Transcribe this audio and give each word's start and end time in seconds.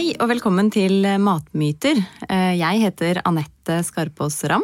Hei 0.00 0.14
og 0.16 0.30
velkommen 0.30 0.70
til 0.72 1.02
Matmyter. 1.20 1.98
Eh, 2.24 2.54
Jeg 2.56 2.78
heter 2.80 3.18
Anette 3.28 3.82
Skarpaas 3.84 4.38
Ram. 4.48 4.62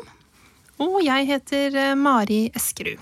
Og 0.81 0.95
jeg 1.05 1.27
heter 1.29 1.75
eh, 1.77 1.91
Mari 1.93 2.47
Eskerud. 2.57 2.97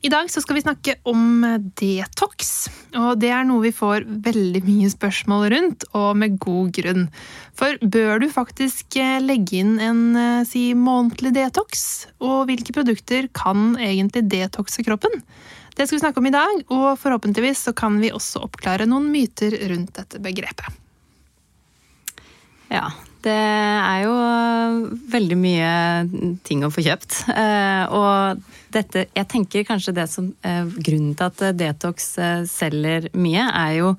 I 0.00 0.08
dag 0.08 0.30
skal 0.32 0.56
vi 0.56 0.62
snakke 0.64 0.94
om 1.04 1.44
eh, 1.44 1.58
detox. 1.76 2.70
Og 2.96 3.20
det 3.20 3.28
er 3.28 3.44
noe 3.44 3.60
vi 3.60 3.74
får 3.76 4.06
veldig 4.24 4.62
mye 4.64 4.88
spørsmål 4.88 5.44
rundt, 5.52 5.84
og 5.92 6.14
med 6.16 6.38
god 6.40 6.70
grunn. 6.78 7.04
For 7.52 7.76
bør 7.76 8.24
du 8.24 8.30
faktisk 8.32 8.96
legge 9.20 9.60
inn 9.60 9.74
en 9.84 10.00
si, 10.48 10.70
månedlig 10.72 11.34
detox? 11.36 12.06
Og 12.24 12.46
hvilke 12.48 12.72
produkter 12.72 13.28
kan 13.36 13.74
egentlig 13.76 14.24
detoxe 14.32 14.86
kroppen? 14.88 15.20
Det 15.76 15.84
skal 15.84 15.98
vi 15.98 16.04
snakke 16.06 16.24
om 16.24 16.32
i 16.32 16.32
dag, 16.38 16.64
og 16.72 16.96
forhåpentligvis 17.04 17.66
kan 17.76 18.00
vi 18.00 18.14
også 18.16 18.46
oppklare 18.48 18.88
noen 18.88 19.12
myter 19.12 19.58
rundt 19.68 19.92
dette 20.00 20.24
begrepet. 20.24 20.80
Ja, 22.74 22.88
det 23.24 23.32
er 23.32 24.02
jo 24.04 24.14
veldig 25.14 25.38
mye 25.40 25.70
ting 26.44 26.64
å 26.66 26.72
få 26.74 26.84
kjøpt. 26.84 27.22
Eh, 27.32 27.84
Og 27.94 28.42
dette, 28.74 29.06
jeg 29.14 29.30
tenker 29.30 29.66
kanskje 29.68 29.94
det 29.96 30.08
som 30.10 30.32
eh, 30.44 30.64
Grunnen 30.76 31.14
til 31.16 31.28
at 31.30 31.44
Detox 31.56 32.10
eh, 32.18 32.42
selger 32.50 33.08
mye, 33.14 33.46
er 33.48 33.76
jo 33.78 33.94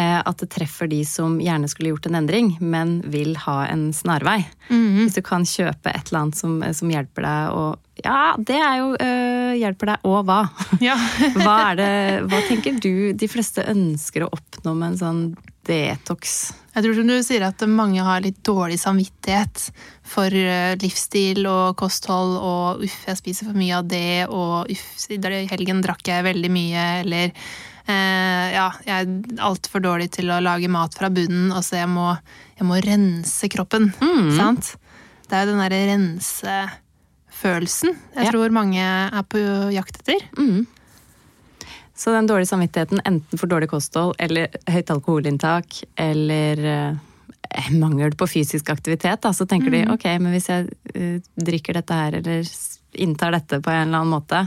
at 0.00 0.40
det 0.40 0.48
treffer 0.54 0.88
de 0.88 1.02
som 1.04 1.34
gjerne 1.42 1.68
skulle 1.68 1.90
gjort 1.92 2.06
en 2.08 2.16
endring, 2.16 2.54
men 2.60 2.94
vil 3.12 3.34
ha 3.44 3.58
en 3.68 3.90
snarvei. 3.92 4.38
Hvis 4.70 5.18
du 5.18 5.22
kan 5.26 5.44
kjøpe 5.44 5.92
et 5.92 6.08
eller 6.08 6.22
annet 6.22 6.38
som, 6.38 6.54
som 6.72 6.92
hjelper 6.92 7.26
deg 7.26 7.56
å 7.56 7.64
Ja, 8.00 8.32
det 8.40 8.56
er 8.56 8.78
jo 8.80 8.88
øh, 8.96 9.52
hjelper 9.60 9.92
deg, 9.92 10.08
og 10.08 10.24
hva? 10.28 10.40
Ja. 10.88 10.96
hva, 11.36 11.56
er 11.72 11.80
det, 11.80 11.92
hva 12.32 12.42
tenker 12.48 12.80
du 12.80 13.12
de 13.12 13.28
fleste 13.30 13.66
ønsker 13.68 14.24
å 14.24 14.32
oppnå 14.32 14.74
med 14.74 14.94
en 14.94 15.00
sånn 15.02 15.22
detox? 15.68 16.52
Jeg 16.72 16.86
tror 16.86 16.96
som 16.96 17.10
du 17.10 17.18
sier 17.20 17.44
at 17.44 17.62
mange 17.68 18.02
har 18.04 18.22
litt 18.24 18.40
dårlig 18.46 18.78
samvittighet 18.80 19.66
for 20.08 20.32
eh, 20.32 20.72
livsstil 20.80 21.44
og 21.48 21.76
kosthold, 21.80 22.38
og 22.40 22.86
uff, 22.86 23.02
jeg 23.10 23.20
spiser 23.20 23.50
for 23.50 23.60
mye 23.60 23.76
av 23.76 23.90
det, 23.90 24.24
og 24.32 24.72
uff, 24.72 24.86
i 25.12 25.20
helgen 25.52 25.84
drakk 25.84 26.08
jeg 26.08 26.24
veldig 26.30 26.52
mye, 26.52 26.86
eller 27.04 27.28
eh, 27.28 27.52
ja, 27.88 28.68
jeg 28.86 29.06
er 29.06 29.40
altfor 29.42 29.80
dårlig 29.82 30.10
til 30.14 30.30
å 30.30 30.40
lage 30.42 30.68
mat 30.70 30.94
fra 30.94 31.08
bunnen, 31.10 31.50
altså 31.52 31.76
jeg 31.80 31.88
må, 31.90 32.12
jeg 32.58 32.66
må 32.68 32.74
rense 32.84 33.48
kroppen, 33.50 33.90
sant? 34.36 34.76
Det 35.28 35.34
er 35.38 35.44
jo 35.46 35.50
den 35.54 35.62
derre 35.64 35.86
rensefølelsen 35.90 37.90
jeg 38.14 38.24
Ja. 38.26 38.30
tror 38.30 38.50
mange 38.54 38.80
er 38.82 39.22
på 39.26 39.38
jakt 39.72 39.96
etter. 40.02 40.20
Mm. 40.38 40.66
Så 41.94 42.10
den 42.12 42.26
dårlige 42.26 42.48
samvittigheten 42.50 43.00
enten 43.04 43.38
for 43.38 43.46
dårlig 43.46 43.68
kosthold 43.70 44.14
eller 44.18 44.48
høyt 44.68 44.90
alkoholinntak 44.90 45.82
eller 45.96 46.58
eh, 46.58 46.94
mangel 47.76 48.10
på 48.16 48.26
fysisk 48.26 48.70
aktivitet, 48.70 49.20
da, 49.22 49.32
så 49.32 49.44
tenker 49.46 49.70
de 49.70 49.84
ok, 49.92 50.04
men 50.18 50.32
hvis 50.32 50.48
jeg 50.48 50.66
uh, 50.96 51.20
drikker 51.36 51.74
dette 51.76 51.94
her 51.94 52.12
eller 52.20 52.42
inntar 52.94 53.30
dette 53.36 53.60
på 53.60 53.70
en 53.70 53.88
eller 53.88 53.98
annen 54.02 54.14
måte, 54.14 54.36
eh, 54.40 54.46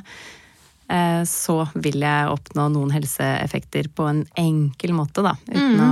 så 1.25 1.63
vil 1.73 2.03
jeg 2.05 2.29
oppnå 2.29 2.67
noen 2.73 2.93
helseeffekter 2.93 3.89
på 3.95 4.05
en 4.09 4.21
enkel 4.37 4.93
måte, 4.93 5.23
da. 5.25 5.33
Uten 5.49 5.81
å 5.81 5.89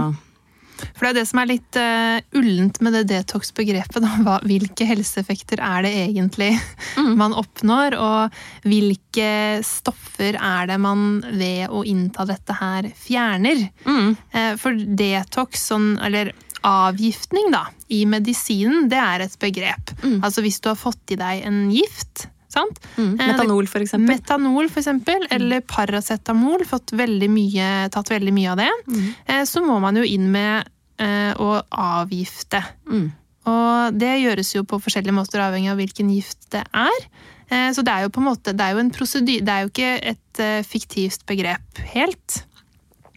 For 0.83 1.05
det 1.05 1.09
er 1.09 1.17
det 1.19 1.25
som 1.29 1.39
er 1.41 1.49
litt 1.49 1.79
uh, 1.79 2.17
ullent 2.37 2.79
med 2.83 2.95
det 2.97 3.03
detox-begrepet. 3.11 4.05
hvilke 4.49 4.87
helseeffekter 4.89 5.61
er 5.63 5.85
det 5.85 5.93
egentlig 6.03 6.51
man 7.21 7.35
oppnår? 7.37 7.97
Og 7.97 8.67
hvilke 8.67 9.29
stoffer 9.65 10.37
er 10.37 10.69
det 10.69 10.79
man 10.83 11.23
ved 11.31 11.69
å 11.69 11.85
innta 11.87 12.27
dette 12.29 12.57
her 12.59 12.89
fjerner? 12.99 13.67
Mm. 13.85 14.15
Uh, 14.33 14.53
for 14.61 14.77
detox, 14.77 15.69
sånn, 15.71 15.95
eller 16.03 16.33
avgiftning 16.63 17.51
da, 17.51 17.65
i 17.91 18.03
medisinen, 18.09 18.87
det 18.91 18.99
er 18.99 19.25
et 19.25 19.33
begrep. 19.39 19.91
Altså 20.23 20.43
hvis 20.45 20.61
du 20.63 20.71
har 20.71 20.79
fått 20.79 21.11
i 21.11 21.19
deg 21.19 21.43
en 21.47 21.65
gift, 21.73 22.27
sant? 22.53 22.79
Mm. 22.97 23.09
Eh, 23.17 23.31
Metanol, 23.31 23.67
for 23.71 23.83
eksempel. 23.85 24.13
Metanol, 24.13 24.69
for 24.69 24.83
eksempel, 24.83 25.25
eller 25.33 25.65
paracetamol, 25.67 26.63
fått 26.69 26.93
veldig 26.97 27.29
mye, 27.33 27.71
tatt 27.93 28.13
veldig 28.13 28.33
mye 28.35 28.53
av 28.53 28.61
det. 28.61 28.69
Mm. 28.87 29.09
Så 29.49 29.65
må 29.65 29.79
man 29.83 29.97
jo 29.99 30.05
inn 30.07 30.29
med 30.33 30.69
eh, 31.01 31.33
å 31.41 31.57
avgifte. 31.69 32.63
Mm. 32.89 33.11
Og 33.51 33.97
det 33.99 34.13
gjøres 34.21 34.53
jo 34.55 34.63
på 34.67 34.79
forskjellige 34.79 35.15
måter, 35.15 35.41
avhengig 35.43 35.73
av 35.73 35.79
hvilken 35.81 36.11
gift 36.13 36.47
det 36.55 36.63
er. 36.71 37.07
Eh, 37.49 37.69
Så 37.75 37.83
det 37.83 37.91
er 37.91 38.05
jo 38.05 38.13
på 38.13 38.21
en 38.23 38.29
måte, 38.29 38.53
det 38.55 38.63
er 38.63 38.77
jo 38.77 38.83
en 38.83 38.93
prosedyr 38.93 39.43
det 39.43 39.53
er 39.53 39.65
jo 39.65 39.71
ikke 39.73 39.91
et 40.13 40.39
eh, 40.43 40.63
fiktivt 40.63 41.25
begrep 41.29 41.83
helt. 41.93 42.43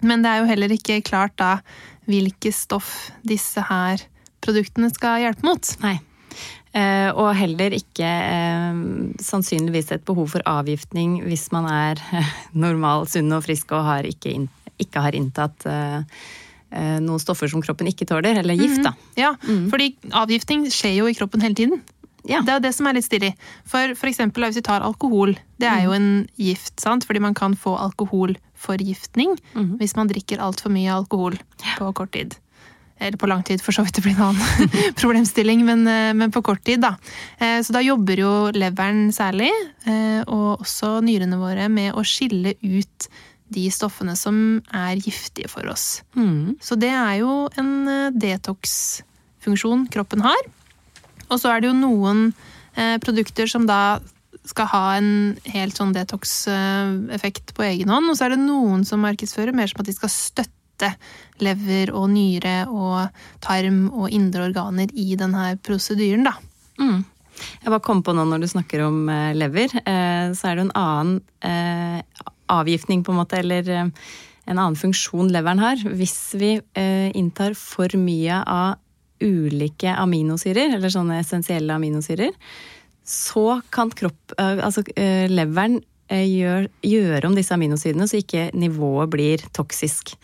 Men 0.03 0.23
det 0.23 0.33
er 0.33 0.43
jo 0.43 0.51
heller 0.51 0.75
ikke 0.75 1.01
klart 1.07 1.37
da 1.41 1.61
hvilke 2.07 2.53
stoff 2.55 3.11
disse 3.27 3.63
her 3.71 4.03
produktene 4.45 4.91
skal 4.93 5.23
hjelpe 5.25 5.47
mot. 5.47 5.71
Nei. 5.83 5.97
Eh, 6.77 7.11
og 7.17 7.31
heller 7.39 7.73
ikke 7.73 8.05
eh, 8.05 8.81
sannsynligvis 9.25 9.95
et 9.95 10.05
behov 10.05 10.35
for 10.35 10.45
avgiftning 10.51 11.23
hvis 11.25 11.49
man 11.55 11.69
er 11.71 12.03
normal, 12.65 13.07
sunn 13.09 13.33
og 13.33 13.47
frisk 13.47 13.73
og 13.73 13.87
har 13.87 14.09
ikke, 14.09 14.35
ikke 14.83 15.05
har 15.07 15.17
inntatt 15.17 15.65
eh, 15.71 16.27
noen 17.01 17.23
stoffer 17.23 17.49
som 17.49 17.63
kroppen 17.65 17.89
ikke 17.89 18.09
tåler, 18.11 18.37
eller 18.43 18.59
gift, 18.59 18.83
da. 18.85 18.91
Ja, 19.17 19.31
fordi 19.71 19.95
avgiftning 20.19 20.67
skjer 20.75 20.99
jo 20.99 21.07
i 21.09 21.15
kroppen 21.17 21.41
hele 21.41 21.57
tiden. 21.57 21.81
Ja. 22.27 22.41
Det 22.43 22.53
er 22.53 22.59
jo 22.59 22.65
det 22.67 22.73
som 22.75 22.89
er 22.91 22.97
litt 22.99 23.07
stilig. 23.07 23.31
For, 23.71 23.95
f.eks. 23.95 24.11
eksempel 24.11 24.45
hvis 24.45 24.59
vi 24.59 24.65
tar 24.67 24.85
alkohol. 24.85 25.37
Det 25.63 25.69
er 25.71 25.85
jo 25.87 25.95
en 25.95 26.27
gift, 26.43 26.75
sant? 26.83 27.07
fordi 27.07 27.23
man 27.23 27.39
kan 27.39 27.55
få 27.57 27.77
alkoholforgiftning 27.87 29.39
hvis 29.79 29.95
man 29.97 30.11
drikker 30.11 30.43
altfor 30.43 30.75
mye 30.75 30.91
alkohol 30.93 31.39
på 31.79 31.93
kort 31.97 32.13
tid. 32.19 32.35
Eller 32.99 33.19
på 33.21 33.29
lang 33.29 33.43
tid, 33.45 33.61
for 33.61 33.77
så 33.77 33.85
vidt 33.85 33.99
det 33.99 34.05
blir 34.07 34.17
en 34.17 34.31
annen 34.31 34.71
problemstilling, 35.01 35.65
men, 35.69 35.85
eh, 35.91 36.15
men 36.17 36.33
på 36.33 36.43
kort 36.45 36.63
tid, 36.65 36.81
da. 36.81 36.95
Eh, 37.39 37.61
Så 37.63 37.75
da 37.77 37.83
jobber 37.85 38.23
jo 38.23 38.33
leveren 38.57 39.11
særlig, 39.13 39.51
eh, 39.85 40.23
og 40.25 40.65
også 40.65 41.01
nyrene 41.05 41.37
våre, 41.41 41.69
med 41.69 41.93
å 41.93 42.05
skille 42.07 42.57
ut 42.63 43.09
de 43.53 43.69
stoffene 43.71 44.17
som 44.19 44.63
er 44.75 44.97
giftige 44.97 45.49
for 45.53 45.69
oss. 45.71 46.03
Mm. 46.17 46.57
Så 46.59 46.75
det 46.81 46.91
er 46.91 47.21
jo 47.21 47.47
en 47.61 48.11
detox-funksjon 48.17 49.87
kroppen 49.93 50.25
har. 50.25 50.49
Og 51.29 51.39
så 51.39 51.53
er 51.53 51.63
det 51.63 51.71
jo 51.71 51.79
noen 51.79 52.33
produkter 53.01 53.49
som 53.49 53.65
da 53.69 54.01
skal 54.45 54.69
ha 54.73 54.83
en 54.99 55.37
helt 55.49 55.79
sånn 55.79 55.95
detox-effekt 55.95 57.55
på 57.57 57.65
egen 57.67 57.89
hånd, 57.93 58.11
og 58.11 58.19
så 58.19 58.27
er 58.27 58.35
det 58.35 58.43
noen 58.43 58.85
som 58.87 59.03
markedsfører 59.05 59.55
mer 59.57 59.71
som 59.71 59.83
at 59.83 59.89
de 59.89 59.95
skal 59.97 60.13
støtte 60.13 60.53
lever 61.43 61.93
og 61.95 62.09
nyre 62.13 62.57
og 62.69 63.21
tarm 63.45 63.87
og 63.91 64.11
indre 64.15 64.49
organer 64.51 64.93
i 64.93 65.15
denne 65.19 65.55
prosedyren, 65.65 66.27
da. 66.29 66.35
Mm. 66.81 67.05
Jeg 67.37 67.73
bare 67.73 67.85
kom 67.85 68.03
på 68.05 68.15
nå 68.17 68.25
når 68.29 68.43
du 68.43 68.49
snakker 68.51 68.85
om 68.87 69.11
eh, 69.13 69.35
lever, 69.37 69.75
eh, 69.83 70.33
så 70.37 70.51
er 70.51 70.57
det 70.57 70.67
en 70.67 70.79
annen 70.79 71.19
eh, 71.45 72.25
avgiftning 72.53 73.03
på 73.05 73.13
en 73.13 73.21
måte, 73.21 73.41
eller 73.43 73.69
en 73.75 73.91
annen 74.55 74.79
funksjon 74.79 75.33
leveren 75.35 75.61
har. 75.61 75.81
Hvis 75.99 76.37
vi 76.39 76.53
inntar 77.19 77.57
for 77.59 77.91
mye 77.99 78.39
av 78.47 78.77
ulike 79.19 79.91
aminosyrer, 79.99 80.77
eller 80.77 80.93
sånne 80.93 81.19
essensielle 81.25 81.75
aminosyrer, 81.75 82.31
så 83.03 83.59
kan 83.75 83.91
kropp, 83.91 84.37
altså 84.39 84.85
leveren 85.33 85.81
gjør, 86.11 86.69
gjøre 86.87 87.27
om 87.29 87.35
disse 87.37 87.55
aminosidene, 87.55 88.07
så 88.07 88.21
ikke 88.21 88.51
nivået 88.55 89.11
blir 89.13 89.47
toksisk. 89.57 90.15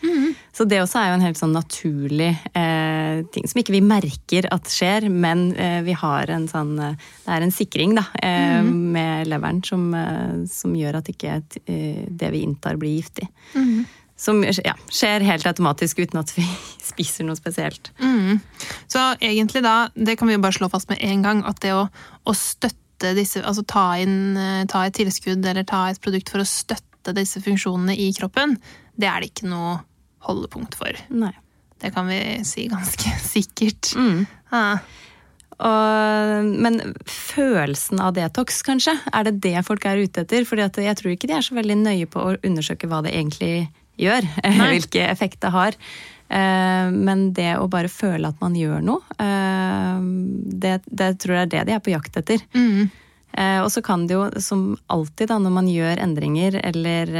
Så 0.53 0.67
det 0.69 0.83
også 0.83 0.99
er 1.01 1.09
jo 1.09 1.15
en 1.17 1.25
helt 1.25 1.39
sånn 1.39 1.55
naturlig 1.55 2.29
eh, 2.53 3.23
ting 3.33 3.47
som 3.49 3.59
ikke 3.59 3.73
vi 3.73 3.81
merker 3.85 4.45
at 4.53 4.69
skjer, 4.69 5.07
men 5.09 5.47
eh, 5.57 5.79
vi 5.85 5.95
har 5.97 6.29
en 6.29 6.45
sånn 6.49 6.75
eh, 6.77 7.09
Det 7.23 7.33
er 7.33 7.45
en 7.45 7.55
sikring 7.55 7.95
da, 7.97 8.05
eh, 8.21 8.61
med 8.61 9.31
leveren 9.31 9.63
som, 9.65 9.87
eh, 9.97 10.43
som 10.53 10.75
gjør 10.77 10.99
at 11.01 11.09
ikke 11.09 11.39
eh, 11.65 12.05
det 12.05 12.29
vi 12.35 12.43
inntar, 12.45 12.77
blir 12.77 12.99
giftig. 12.99 13.25
Som 14.23 14.43
ja, 14.45 14.75
skjer 14.93 15.25
helt 15.25 15.49
automatisk 15.49 16.03
uten 16.03 16.21
at 16.21 16.35
vi 16.37 16.45
spiser 16.91 17.25
noe 17.25 17.39
spesielt. 17.39 17.89
Mm. 17.97 18.37
Så 18.85 19.01
egentlig 19.25 19.65
da, 19.65 19.89
det 19.97 20.19
kan 20.19 20.29
vi 20.29 20.37
jo 20.37 20.45
bare 20.45 20.59
slå 20.59 20.69
fast 20.69 20.93
med 20.93 21.01
en 21.01 21.25
gang, 21.25 21.41
at 21.49 21.65
det 21.65 21.73
å, 21.73 21.87
å 21.89 22.37
støtte 22.37 22.82
disse, 23.17 23.43
altså 23.43 23.65
ta 23.67 23.85
inn, 24.01 24.37
eh, 24.39 24.65
ta 24.71 24.85
et 24.87 24.95
tilskudd 24.97 25.45
eller 25.45 25.67
ta 25.67 25.85
et 25.91 26.01
produkt 26.03 26.31
for 26.33 26.43
å 26.43 26.47
støtte 26.47 27.15
disse 27.17 27.41
funksjonene 27.43 27.95
i 27.99 28.11
kroppen, 28.15 28.55
det 28.95 29.09
er 29.09 29.21
det 29.21 29.33
ikke 29.33 29.49
noe 29.51 29.77
holdepunkt 30.23 30.77
for. 30.79 30.99
Nei. 31.11 31.33
Det 31.83 31.91
kan 31.91 32.07
vi 32.07 32.19
si 32.47 32.69
ganske 32.71 33.15
sikkert. 33.33 33.91
Mm. 33.99 34.23
Ja. 34.53 34.67
Og, 35.63 36.47
men 36.63 36.79
følelsen 37.07 38.01
av 38.03 38.15
detox, 38.17 38.63
kanskje? 38.65 38.95
Er 39.13 39.27
det 39.27 39.37
det 39.43 39.59
folk 39.67 39.85
er 39.87 40.01
ute 40.01 40.23
etter? 40.23 40.47
For 40.47 40.59
jeg 40.59 40.97
tror 40.99 41.13
ikke 41.13 41.29
de 41.29 41.37
er 41.37 41.45
så 41.45 41.57
veldig 41.57 41.77
nøye 41.83 42.09
på 42.09 42.23
å 42.23 42.35
undersøke 42.39 42.89
hva 42.89 43.03
det 43.05 43.13
egentlig 43.13 43.67
gjør. 43.99 44.27
Hvilke 44.73 45.05
effekt 45.11 45.43
det 45.43 45.53
har. 45.53 45.77
Eh, 46.33 46.89
Men 46.91 47.29
det 47.37 47.53
å 47.59 47.69
bare 47.69 47.91
føle 47.91 48.31
at 48.31 48.41
man 48.41 48.57
gjør 48.57 48.81
noe, 48.85 49.05
eh, 49.21 50.01
det, 50.63 50.79
det 50.85 51.13
tror 51.21 51.37
jeg 51.37 51.47
er 51.47 51.53
det 51.53 51.63
de 51.69 51.77
er 51.77 51.83
på 51.83 51.93
jakt 51.93 52.17
etter. 52.23 52.41
Mm. 52.57 52.89
Eh, 53.33 53.59
Og 53.63 53.69
så 53.73 53.81
kan 53.85 54.07
det 54.07 54.17
jo, 54.17 54.25
som 54.41 54.65
alltid 54.93 55.29
da, 55.29 55.37
når 55.41 55.53
man 55.53 55.69
gjør 55.69 56.01
endringer, 56.01 56.57
eller 56.63 57.13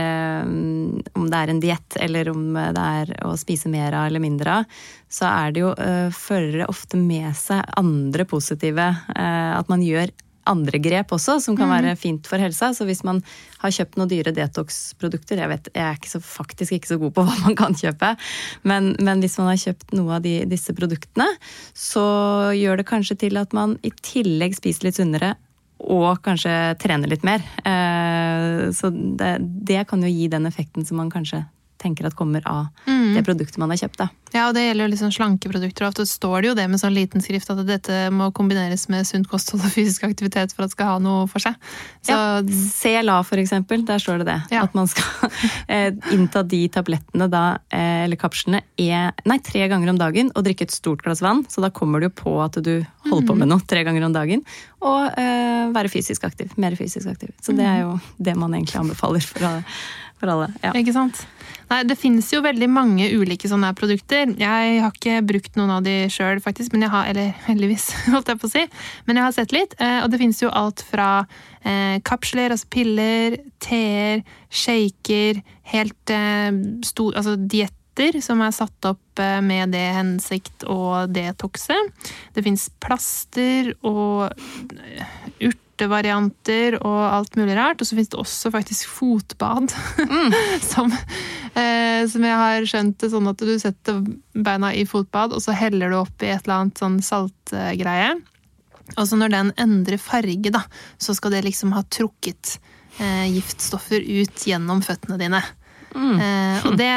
om 0.46 1.30
det 1.30 1.40
er 1.40 1.54
en 1.54 1.62
diett, 1.62 1.98
eller 2.02 2.30
om 2.30 2.44
det 2.54 2.88
er 3.02 3.14
å 3.26 3.34
spise 3.38 3.70
mer 3.70 3.94
av 3.98 4.10
eller 4.10 4.22
mindre 4.24 4.60
av, 4.62 4.82
så 5.14 5.30
er 5.30 5.54
det 5.54 5.62
jo, 5.62 5.72
fører 6.18 6.64
det 6.64 6.70
ofte 6.70 6.98
med 6.98 7.34
seg 7.38 7.62
andre 7.78 8.26
positive 8.26 8.86
At 9.14 9.70
man 9.70 9.84
gjør 9.86 10.10
andre 10.50 10.80
grep 10.84 11.14
også, 11.16 11.38
som 11.44 11.58
kan 11.58 11.72
være 11.72 11.96
fint 12.00 12.28
for 12.30 12.42
helsa. 12.42 12.72
Så 12.76 12.88
hvis 12.88 13.04
man 13.08 13.22
har 13.62 13.74
kjøpt 13.74 13.98
noen 14.00 14.12
dyre 14.12 14.34
detox-produkter 14.36 15.40
Jeg 15.40 15.52
vet, 15.52 15.70
jeg 15.74 15.84
er 15.84 16.00
ikke 16.00 16.12
så, 16.12 16.22
faktisk 16.24 16.76
ikke 16.76 16.92
så 16.92 17.00
god 17.02 17.14
på 17.16 17.26
hva 17.28 17.38
man 17.46 17.56
kan 17.60 17.78
kjøpe, 17.78 18.14
men, 18.68 18.94
men 19.00 19.24
hvis 19.24 19.38
man 19.40 19.52
har 19.52 19.62
kjøpt 19.62 19.96
noe 19.98 20.18
av 20.18 20.26
de, 20.26 20.36
disse 20.50 20.76
produktene, 20.76 21.30
så 21.78 22.06
gjør 22.58 22.82
det 22.82 22.90
kanskje 22.90 23.20
til 23.26 23.40
at 23.42 23.56
man 23.56 23.78
i 23.84 23.94
tillegg 24.04 24.58
spiser 24.60 24.90
litt 24.90 25.00
sunnere 25.00 25.36
og 25.84 26.22
kanskje 26.24 26.52
trener 26.80 27.12
litt 27.12 27.26
mer. 27.28 27.44
Eh, 27.68 28.70
Så 28.72 28.92
det, 28.94 29.36
det 29.68 29.84
kan 29.90 30.04
jo 30.04 30.12
gi 30.12 30.30
den 30.32 30.48
effekten 30.48 30.86
som 30.88 31.02
man 31.02 31.12
kanskje 31.12 31.44
tenker 31.84 32.08
at 32.08 32.18
kommer 32.18 32.44
av 32.50 32.72
det 33.14 33.24
produktet 33.26 33.60
man 33.62 33.72
har 33.74 33.80
kjøpt. 33.84 34.00
Da. 34.00 34.10
Ja, 34.34 34.48
og 34.48 34.56
det 34.58 34.64
gjelder 34.66 34.88
jo 34.88 34.92
liksom 34.94 35.12
slankeprodukter. 35.14 35.86
og 35.86 35.94
Ofte 35.94 36.06
står 36.10 36.42
det 36.42 36.50
jo 36.50 36.56
det 36.58 36.66
med 36.72 36.82
sånn 36.82 36.96
liten 36.96 37.22
skrift 37.22 37.52
at 37.54 37.62
dette 37.68 37.98
må 38.14 38.32
kombineres 38.34 38.88
med 38.90 39.06
sunt 39.06 39.30
kosthold 39.30 39.62
og 39.68 39.74
fysisk 39.76 40.08
aktivitet 40.08 40.56
for 40.56 40.66
at 40.66 40.72
det 40.72 40.78
skal 40.78 40.90
ha 40.90 40.96
noe 41.04 41.28
for 41.30 41.44
seg. 41.44 41.58
Så 42.02 42.16
Ja, 42.16 42.42
CLA 42.42 43.20
for 43.28 43.42
eksempel, 43.42 43.86
der 43.86 44.02
står 44.02 44.24
det 44.24 44.30
det. 44.32 44.40
Ja. 44.56 44.64
At 44.66 44.74
man 44.78 44.90
skal 44.90 45.30
eh, 45.68 45.94
innta 46.16 46.42
de 46.44 46.64
tablettene 46.74 47.30
da, 47.30 47.44
eh, 47.70 48.06
eller 48.08 48.20
kapslene, 48.20 48.64
er, 48.82 49.14
nei, 49.30 49.38
tre 49.46 49.68
ganger 49.70 49.94
om 49.94 50.02
dagen 50.02 50.34
og 50.34 50.48
drikke 50.48 50.66
et 50.66 50.74
stort 50.74 51.06
glass 51.06 51.22
vann. 51.22 51.46
Så 51.50 51.62
da 51.62 51.70
kommer 51.70 52.02
du 52.02 52.10
på 52.10 52.40
at 52.42 52.58
du 52.64 52.76
holder 53.10 53.28
på 53.30 53.38
med 53.38 53.52
noe 53.54 53.62
tre 53.70 53.86
ganger 53.86 54.08
om 54.08 54.18
dagen. 54.18 54.42
Og 54.84 55.14
eh, 55.20 55.63
være 55.76 55.92
fysisk 55.94 56.24
aktiv. 56.28 56.54
Mer 56.62 56.76
fysisk 56.80 57.08
aktiv. 57.12 57.34
Så 57.44 57.56
det 57.58 57.66
er 57.68 57.84
jo 57.84 57.98
det 58.18 58.38
man 58.40 58.54
egentlig 58.58 58.80
anbefaler 58.84 59.26
for 59.26 59.46
alle. 59.50 59.64
For 60.22 60.30
alle 60.32 60.48
ja. 60.64 60.72
Ikke 60.80 60.94
sant? 60.96 61.24
Nei, 61.70 61.82
det 61.90 61.96
finnes 62.00 62.28
jo 62.32 62.40
veldig 62.44 62.68
mange 62.70 63.08
ulike 63.18 63.50
sånne 63.50 63.72
produkter. 63.76 64.30
Jeg 64.40 64.78
har 64.84 64.94
ikke 64.94 65.18
brukt 65.26 65.56
noen 65.58 65.72
av 65.78 65.84
de 65.86 65.96
sjøl, 66.14 66.40
faktisk. 66.44 66.72
Men 66.76 66.86
jeg 66.86 66.94
har, 66.94 67.10
eller 67.12 67.32
heldigvis, 67.50 67.90
holdt 68.14 68.30
jeg 68.32 68.40
på 68.42 68.48
å 68.50 68.54
si. 68.54 68.64
Men 69.08 69.20
jeg 69.20 69.26
har 69.28 69.36
sett 69.36 69.56
litt. 69.56 69.76
eh, 69.82 70.00
Og 70.04 70.12
det 70.14 70.20
finnes 70.22 70.40
jo 70.44 70.52
alt 70.54 70.84
fra 70.88 71.10
eh, 71.66 71.98
kapsler, 72.06 72.54
altså 72.56 72.70
piller, 72.72 73.40
teer, 73.64 74.22
shaker, 74.54 75.42
helt 75.74 76.14
eh, 76.14 76.52
stor 76.86 77.16
Altså 77.20 77.36
dietter 77.40 78.22
som 78.26 78.40
er 78.42 78.54
satt 78.56 78.88
opp 78.90 79.22
eh, 79.22 79.40
med 79.46 79.74
det 79.76 79.84
hensikt 79.98 80.64
å 80.70 81.06
detoxe. 81.14 81.76
Det 82.34 82.42
fins 82.46 82.70
plaster 82.84 83.74
og 83.86 84.30
eh, 84.74 85.52
urtevarianter 85.74 86.78
og 86.82 87.00
alt 87.10 87.36
mulig 87.36 87.56
rart. 87.58 87.82
Og 87.82 87.88
så 87.88 87.98
fins 87.98 88.10
det 88.10 88.20
også 88.20 88.52
faktisk 88.54 88.90
fotbad. 88.90 89.74
som, 90.72 90.92
eh, 91.56 92.04
som 92.10 92.28
jeg 92.28 92.38
har 92.44 92.68
skjønt 92.70 93.00
det 93.02 93.10
sånn 93.14 93.32
at 93.32 93.42
du 93.42 93.56
setter 93.60 94.04
beina 94.34 94.74
i 94.74 94.86
fotbad, 94.86 95.34
og 95.34 95.42
så 95.44 95.56
heller 95.58 95.90
du 95.90 96.00
oppi 96.02 96.30
et 96.30 96.46
eller 96.46 96.62
annet 96.64 96.84
sånn 96.84 97.02
saltgreie. 97.04 98.14
Og 98.98 99.08
så 99.08 99.18
når 99.18 99.34
den 99.34 99.52
endrer 99.58 100.02
farge, 100.02 100.54
da, 100.54 100.64
så 101.02 101.16
skal 101.16 101.34
det 101.34 101.46
liksom 101.48 101.74
ha 101.74 101.84
trukket 101.88 102.58
eh, 103.00 103.28
giftstoffer 103.34 104.04
ut 104.04 104.48
gjennom 104.48 104.84
føttene 104.86 105.20
dine. 105.22 105.44
Eh, 105.94 106.66
og 106.66 106.74
det 106.78 106.94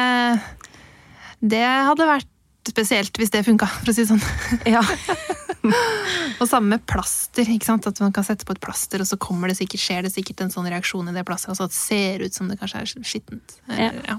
Det 1.37 1.61
hadde 1.61 2.09
vært 2.09 2.33
spesielt 2.67 3.19
hvis 3.21 3.31
det 3.31 3.45
funka, 3.47 3.69
for 3.69 3.93
å 3.93 3.95
si 3.95 4.03
det 4.03 4.11
sånn. 4.11 4.23
Ja. 4.67 4.83
Og 6.41 6.49
samme 6.49 6.77
med 6.77 6.85
plaster. 6.89 7.49
ikke 7.49 7.65
sant? 7.69 7.87
At 7.89 8.01
man 8.05 8.13
kan 8.13 8.25
sette 8.27 8.45
på 8.45 8.53
et 8.57 8.61
plaster, 8.63 9.01
og 9.01 9.09
så 9.09 9.17
kommer 9.21 9.49
det 9.49 9.57
sikkert, 9.59 9.81
skjer 9.81 10.07
det 10.07 10.13
sikkert 10.13 10.43
en 10.45 10.53
sånn 10.53 10.69
reaksjon 10.69 11.09
i 11.09 11.15
det 11.17 11.25
plasteret. 11.29 11.55
Altså 11.55 11.69
at 11.69 11.75
det 11.75 11.81
ser 11.81 12.25
ut 12.27 12.35
som 12.37 12.51
det 12.51 12.59
kanskje 12.61 12.83
er 12.83 13.07
skittent. 13.07 13.55
Eller, 13.71 14.01
ja. 14.07 14.19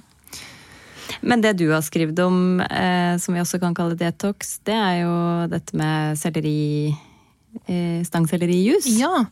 Men 1.22 1.42
det 1.42 1.54
du 1.62 1.68
har 1.72 1.84
skrevet 1.86 2.20
om, 2.26 2.60
eh, 2.62 3.18
som 3.22 3.36
vi 3.38 3.42
også 3.44 3.60
kan 3.62 3.76
kalle 3.78 3.96
detox, 4.00 4.58
det 4.68 4.76
er 4.76 4.96
jo 5.06 5.14
dette 5.52 5.78
med 5.78 6.18
selleri 6.20 6.90
eh, 7.66 8.02
Stangsellerijus. 8.08 8.90
Ja. 9.00 9.26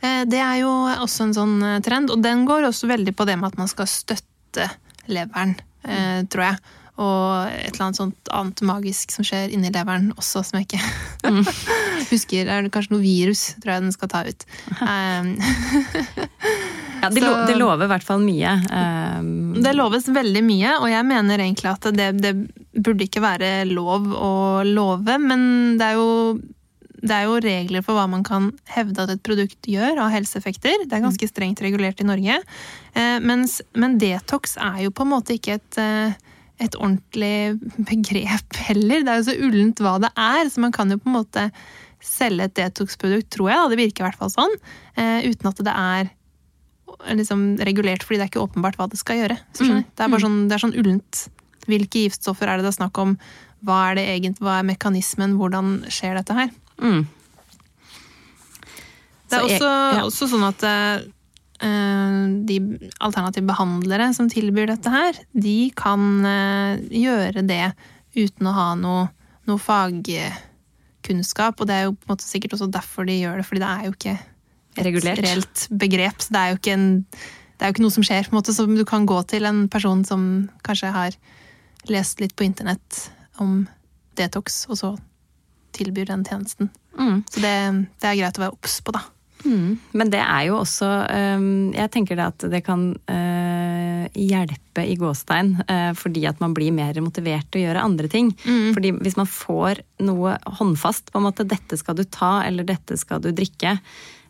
Eh, 0.00 0.24
Det 0.28 0.40
er 0.42 0.60
jo 0.60 0.72
også 1.00 1.28
en 1.28 1.36
sånn 1.36 1.56
eh, 1.62 1.78
trend, 1.86 2.10
og 2.12 2.22
den 2.22 2.44
går 2.48 2.68
også 2.68 2.90
veldig 2.90 3.14
på 3.16 3.26
det 3.28 3.38
med 3.40 3.52
at 3.54 3.58
man 3.62 3.70
skal 3.70 3.88
støtte 3.90 4.68
leveren, 5.08 5.56
eh, 5.86 6.22
tror 6.28 6.50
jeg. 6.50 6.58
Og 6.96 7.50
et 7.52 7.74
eller 7.74 7.84
annet 7.88 7.98
sånt 8.00 8.30
annet 8.32 8.62
magisk 8.64 9.12
som 9.12 9.26
skjer 9.26 9.52
inni 9.52 9.68
leveren 9.74 10.12
også, 10.16 10.42
som 10.46 10.58
jeg 10.58 10.68
ikke 10.70 11.42
husker. 12.12 12.48
Er 12.48 12.64
det 12.64 12.72
kanskje 12.74 12.96
noe 12.96 13.04
virus, 13.04 13.50
tror 13.60 13.76
jeg 13.76 13.86
den 13.86 13.96
skal 13.96 14.12
ta 14.14 14.24
ut. 14.26 14.48
Um, 14.80 15.36
Ja, 17.02 17.10
det, 17.12 17.20
lo, 17.20 17.32
det 17.46 17.54
lover 17.60 17.84
i 17.86 17.90
hvert 17.90 18.06
fall 18.06 18.22
mye. 18.24 18.52
Um, 18.72 19.54
Det 19.62 19.74
loves 19.76 20.08
veldig 20.10 20.42
mye, 20.46 20.72
og 20.80 20.88
jeg 20.90 21.06
mener 21.06 21.42
egentlig 21.44 21.68
at 21.70 21.88
det, 21.94 22.08
det 22.22 22.32
burde 22.72 23.04
ikke 23.06 23.22
være 23.22 23.50
lov 23.68 24.08
å 24.16 24.30
love, 24.66 25.18
men 25.22 25.76
det 25.78 25.90
er 25.92 26.00
jo 26.00 26.08
det 27.06 27.12
er 27.12 27.26
jo 27.28 27.36
regler 27.44 27.84
for 27.84 27.94
hva 27.94 28.06
man 28.10 28.24
kan 28.26 28.48
hevde 28.72 29.04
at 29.04 29.12
et 29.12 29.22
produkt 29.22 29.68
gjør 29.68 30.00
av 30.02 30.10
helseeffekter. 30.14 30.86
Det 30.88 30.96
er 30.96 31.04
ganske 31.04 31.28
strengt 31.28 31.60
regulert 31.62 32.00
i 32.02 32.06
Norge. 32.08 32.38
Eh, 32.96 33.18
mens, 33.22 33.60
men 33.78 33.98
detox 34.00 34.56
er 34.58 34.80
jo 34.86 34.94
på 34.96 35.04
en 35.04 35.12
måte 35.12 35.36
ikke 35.36 35.58
et, 35.60 35.78
eh, 35.78 36.16
et 36.58 36.74
ordentlig 36.78 37.58
begrep 37.76 38.56
heller. 38.68 39.02
Det 39.04 39.12
er 39.12 39.18
jo 39.20 39.26
så 39.30 39.38
ullent 39.44 39.80
hva 39.84 39.96
det 40.00 40.10
er, 40.16 40.48
så 40.48 40.62
man 40.64 40.72
kan 40.72 40.90
jo 40.90 40.96
på 41.02 41.10
en 41.10 41.18
måte 41.18 41.50
selge 42.00 42.44
et 42.48 42.54
detox-produkt, 42.56 43.28
tror 43.34 43.50
jeg. 43.50 43.58
Da. 43.60 43.68
Det 43.72 43.78
virker 43.80 44.04
i 44.04 44.06
hvert 44.08 44.18
fall 44.20 44.30
sånn. 44.32 44.54
eh, 44.96 45.26
Uten 45.28 45.50
at 45.50 45.60
det 45.66 45.74
er 45.74 46.10
liksom 47.16 47.58
regulert, 47.66 48.02
fordi 48.06 48.16
det 48.20 48.24
er 48.26 48.30
ikke 48.30 48.44
åpenbart 48.46 48.76
hva 48.78 48.86
det 48.88 48.98
skal 49.00 49.18
gjøre. 49.20 49.36
Skjønner. 49.58 49.84
Det 49.90 50.04
er 50.06 50.08
bare 50.14 50.24
sånn, 50.24 50.38
det 50.48 50.54
er 50.56 50.62
sånn 50.64 50.76
ullent. 50.80 51.26
Hvilke 51.66 52.06
giftstoffer 52.06 52.48
er 52.48 52.56
det 52.60 52.64
det 52.68 52.72
er 52.72 52.78
snakk 52.78 52.98
om? 53.02 53.16
Hva 53.66 53.90
er 53.90 53.98
det 53.98 54.06
egentlig, 54.14 54.44
hva 54.46 54.60
er 54.60 54.68
mekanismen? 54.70 55.34
Hvordan 55.40 55.82
skjer 55.92 56.14
dette 56.20 56.36
her? 56.38 56.50
mm. 56.80 57.06
Det 59.28 59.34
er 59.34 59.40
Så 59.42 59.48
jeg- 59.48 59.60
også, 59.60 59.70
ja. 59.96 60.02
også 60.06 60.26
sånn 60.30 60.44
at 60.46 60.62
eh, 60.62 61.06
de 61.60 62.56
alternative 63.00 63.46
behandlere 63.48 64.10
som 64.16 64.28
tilbyr 64.28 64.68
dette 64.68 64.92
her, 64.92 65.16
de 65.32 65.70
kan 65.76 66.24
eh, 66.28 66.82
gjøre 67.02 67.44
det 67.48 67.70
uten 68.16 68.50
å 68.50 68.54
ha 68.56 68.68
noe, 68.80 69.06
noe 69.48 69.60
fagkunnskap. 69.60 71.60
Og 71.60 71.68
det 71.68 71.78
er 71.78 71.88
jo 71.88 71.96
på 71.96 72.08
en 72.08 72.14
måte 72.14 72.28
sikkert 72.28 72.56
også 72.56 72.68
derfor 72.72 73.08
de 73.08 73.18
gjør 73.20 73.40
det, 73.40 73.48
fordi 73.48 73.64
det 73.64 73.72
er 73.72 73.88
jo 73.88 73.96
ikke 73.96 74.16
et 74.76 74.84
Regulert. 74.84 75.22
reelt 75.24 75.66
begrep. 75.70 76.20
Så 76.20 76.36
det 76.36 76.44
er 76.44 76.72
en, 76.74 76.86
det 77.08 77.64
er 77.64 77.70
jo 77.70 77.76
ikke 77.76 77.86
noe 77.86 77.96
som 77.96 78.06
skjer. 78.06 78.28
på 78.28 78.34
en 78.34 78.40
måte, 78.40 78.54
Så 78.54 78.68
du 78.68 78.84
kan 78.84 79.08
gå 79.08 79.22
til 79.28 79.48
en 79.48 79.66
person 79.72 80.04
som 80.04 80.48
kanskje 80.66 80.92
har 80.92 81.16
lest 81.88 82.20
litt 82.20 82.36
på 82.36 82.44
internett 82.44 83.06
om 83.40 83.64
detox, 84.16 84.64
og 84.68 84.76
så 84.80 84.96
tilbyr 85.76 86.08
den 86.08 86.24
tjenesten. 86.24 86.70
Mm. 86.98 87.20
Så 87.28 87.40
det, 87.40 87.52
det 88.00 88.08
er 88.08 88.16
greit 88.16 88.38
å 88.38 88.46
være 88.46 88.56
obs 88.56 88.80
på, 88.80 88.92
da. 88.96 89.02
Mm. 89.46 89.78
Men 89.96 90.10
det 90.12 90.20
er 90.22 90.48
jo 90.48 90.58
også 90.58 90.88
øhm, 91.06 91.70
Jeg 91.76 91.90
tenker 91.94 92.18
det 92.18 92.26
at 92.26 92.46
det 92.50 92.62
kan 92.66 92.88
øh, 92.96 94.04
hjelpe 94.16 94.84
i 94.84 94.96
gåstein, 95.00 95.54
øh, 95.64 95.92
fordi 95.96 96.26
at 96.28 96.42
man 96.42 96.54
blir 96.56 96.74
mer 96.74 96.98
motivert 97.00 97.48
til 97.50 97.62
å 97.62 97.64
gjøre 97.68 97.86
andre 97.86 98.10
ting. 98.12 98.32
Fordi 98.44 98.92
hvis 98.98 99.16
man 99.16 99.30
får 99.30 99.80
noe 100.04 100.36
håndfast, 100.58 101.10
på 101.12 101.20
en 101.20 101.26
måte 101.28 101.48
dette 101.48 101.78
skal 101.80 101.96
du 101.96 102.04
ta, 102.04 102.42
eller 102.44 102.66
dette 102.68 102.98
skal 103.00 103.22
du 103.24 103.32
drikke, 103.32 103.78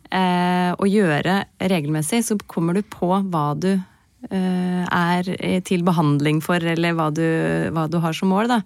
og 0.07 0.87
gjøre 0.87 1.41
regelmessig, 1.59 2.21
så 2.23 2.37
kommer 2.47 2.77
du 2.79 2.85
på 2.87 3.09
hva 3.27 3.47
du 3.59 3.73
øh, 3.73 3.96
er 4.31 5.29
til 5.67 5.85
behandling 5.87 6.41
for, 6.45 6.63
eller 6.63 6.95
hva 6.97 7.09
du, 7.15 7.25
hva 7.75 7.87
du 7.91 7.99
har 8.03 8.17
som 8.17 8.31
mål. 8.33 8.51
Da. 8.51 8.61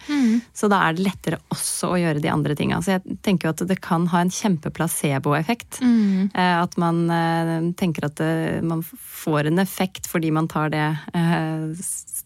Så 0.57 0.71
da 0.73 0.83
er 0.87 0.97
det 0.97 1.07
lettere 1.07 1.41
også 1.53 1.93
å 1.95 1.99
gjøre 2.01 2.23
de 2.23 2.31
andre 2.33 2.57
tinga. 2.59 2.81
Så 2.85 2.97
jeg 2.97 3.19
tenker 3.27 3.49
jo 3.49 3.55
at 3.55 3.65
det 3.69 3.81
kan 3.85 4.07
ha 4.13 4.23
en 4.25 4.33
kjempeplaceboeffekt. 4.35 5.81
Mm. 5.85 6.31
At 6.35 6.77
man 6.81 7.03
eh, 7.13 7.55
tenker 7.81 8.09
at 8.09 8.21
eh, 8.25 8.61
man 8.65 8.83
får 8.85 9.51
en 9.51 9.63
effekt 9.63 10.09
fordi 10.11 10.33
man 10.35 10.49
tar 10.51 10.73
det 10.73 10.87
eh, 11.15 11.67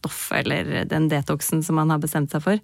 stoffet 0.05 0.45
eller 0.45 0.85
den 0.89 1.09
detoxen 1.09 1.63
som 1.65 1.81
man 1.81 1.91
har 1.91 2.03
bestemt 2.03 2.33
seg 2.35 2.45
for. 2.45 2.61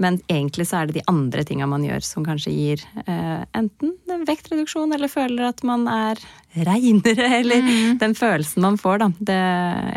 Men 0.00 0.20
egentlig 0.30 0.68
så 0.70 0.80
er 0.80 0.88
det 0.88 0.98
de 1.00 1.06
andre 1.10 1.44
tinga 1.46 1.68
man 1.70 1.84
gjør 1.86 2.04
som 2.06 2.26
kanskje 2.26 2.54
gir 2.54 2.84
eh, 3.04 3.42
enten 3.52 3.96
en 4.10 4.26
vektreduksjon 4.28 4.94
eller 4.94 5.12
føler 5.12 5.50
at 5.50 5.64
man 5.66 5.88
er 5.90 6.20
reinere, 6.54 7.30
eller 7.40 7.72
den 8.00 8.14
følelsen 8.18 8.64
man 8.64 8.78
får, 8.80 9.02
da. 9.02 9.10
Det, 9.18 9.40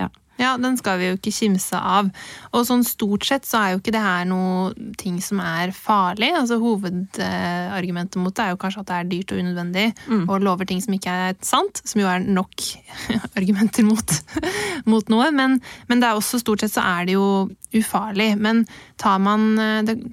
ja. 0.03 0.09
Ja, 0.37 0.53
den 0.61 0.77
skal 0.79 0.99
vi 1.01 1.09
jo 1.09 1.17
ikke 1.17 1.33
kimse 1.33 1.79
av. 1.79 2.09
Og 2.53 2.65
sånn 2.67 2.85
stort 2.87 3.25
sett 3.27 3.47
så 3.47 3.59
er 3.59 3.73
jo 3.73 3.81
ikke 3.81 3.93
det 3.95 4.03
her 4.03 4.27
noe 4.29 4.71
ting 4.99 5.19
som 5.23 5.41
er 5.43 5.73
farlig. 5.75 6.29
Altså 6.37 6.59
Hovedargumentet 6.61 8.19
mot 8.21 8.35
det 8.37 8.45
er 8.45 8.53
jo 8.53 8.61
kanskje 8.61 8.83
at 8.83 8.89
det 8.91 8.97
er 8.97 9.11
dyrt 9.11 9.33
og 9.33 9.43
unødvendig, 9.43 9.87
mm. 10.07 10.25
og 10.27 10.45
lover 10.45 10.69
ting 10.69 10.81
som 10.83 10.95
ikke 10.97 11.17
er 11.27 11.37
sant. 11.45 11.81
Som 11.87 12.03
jo 12.03 12.09
er 12.11 12.23
nok 12.23 12.67
argumenter 13.39 13.87
mot, 13.87 14.17
mot 14.91 15.13
noe. 15.13 15.29
Men, 15.35 15.59
men, 15.89 16.01
det 16.01 16.09
er 16.09 16.17
også 16.19 16.41
stort 16.43 16.63
sett 16.63 16.75
så 16.77 16.85
er 16.85 17.09
det 17.09 17.17
jo 17.17 17.47
ufarlig. 17.77 18.33
Men 18.39 18.65
tar 19.01 19.21
man, 19.23 19.49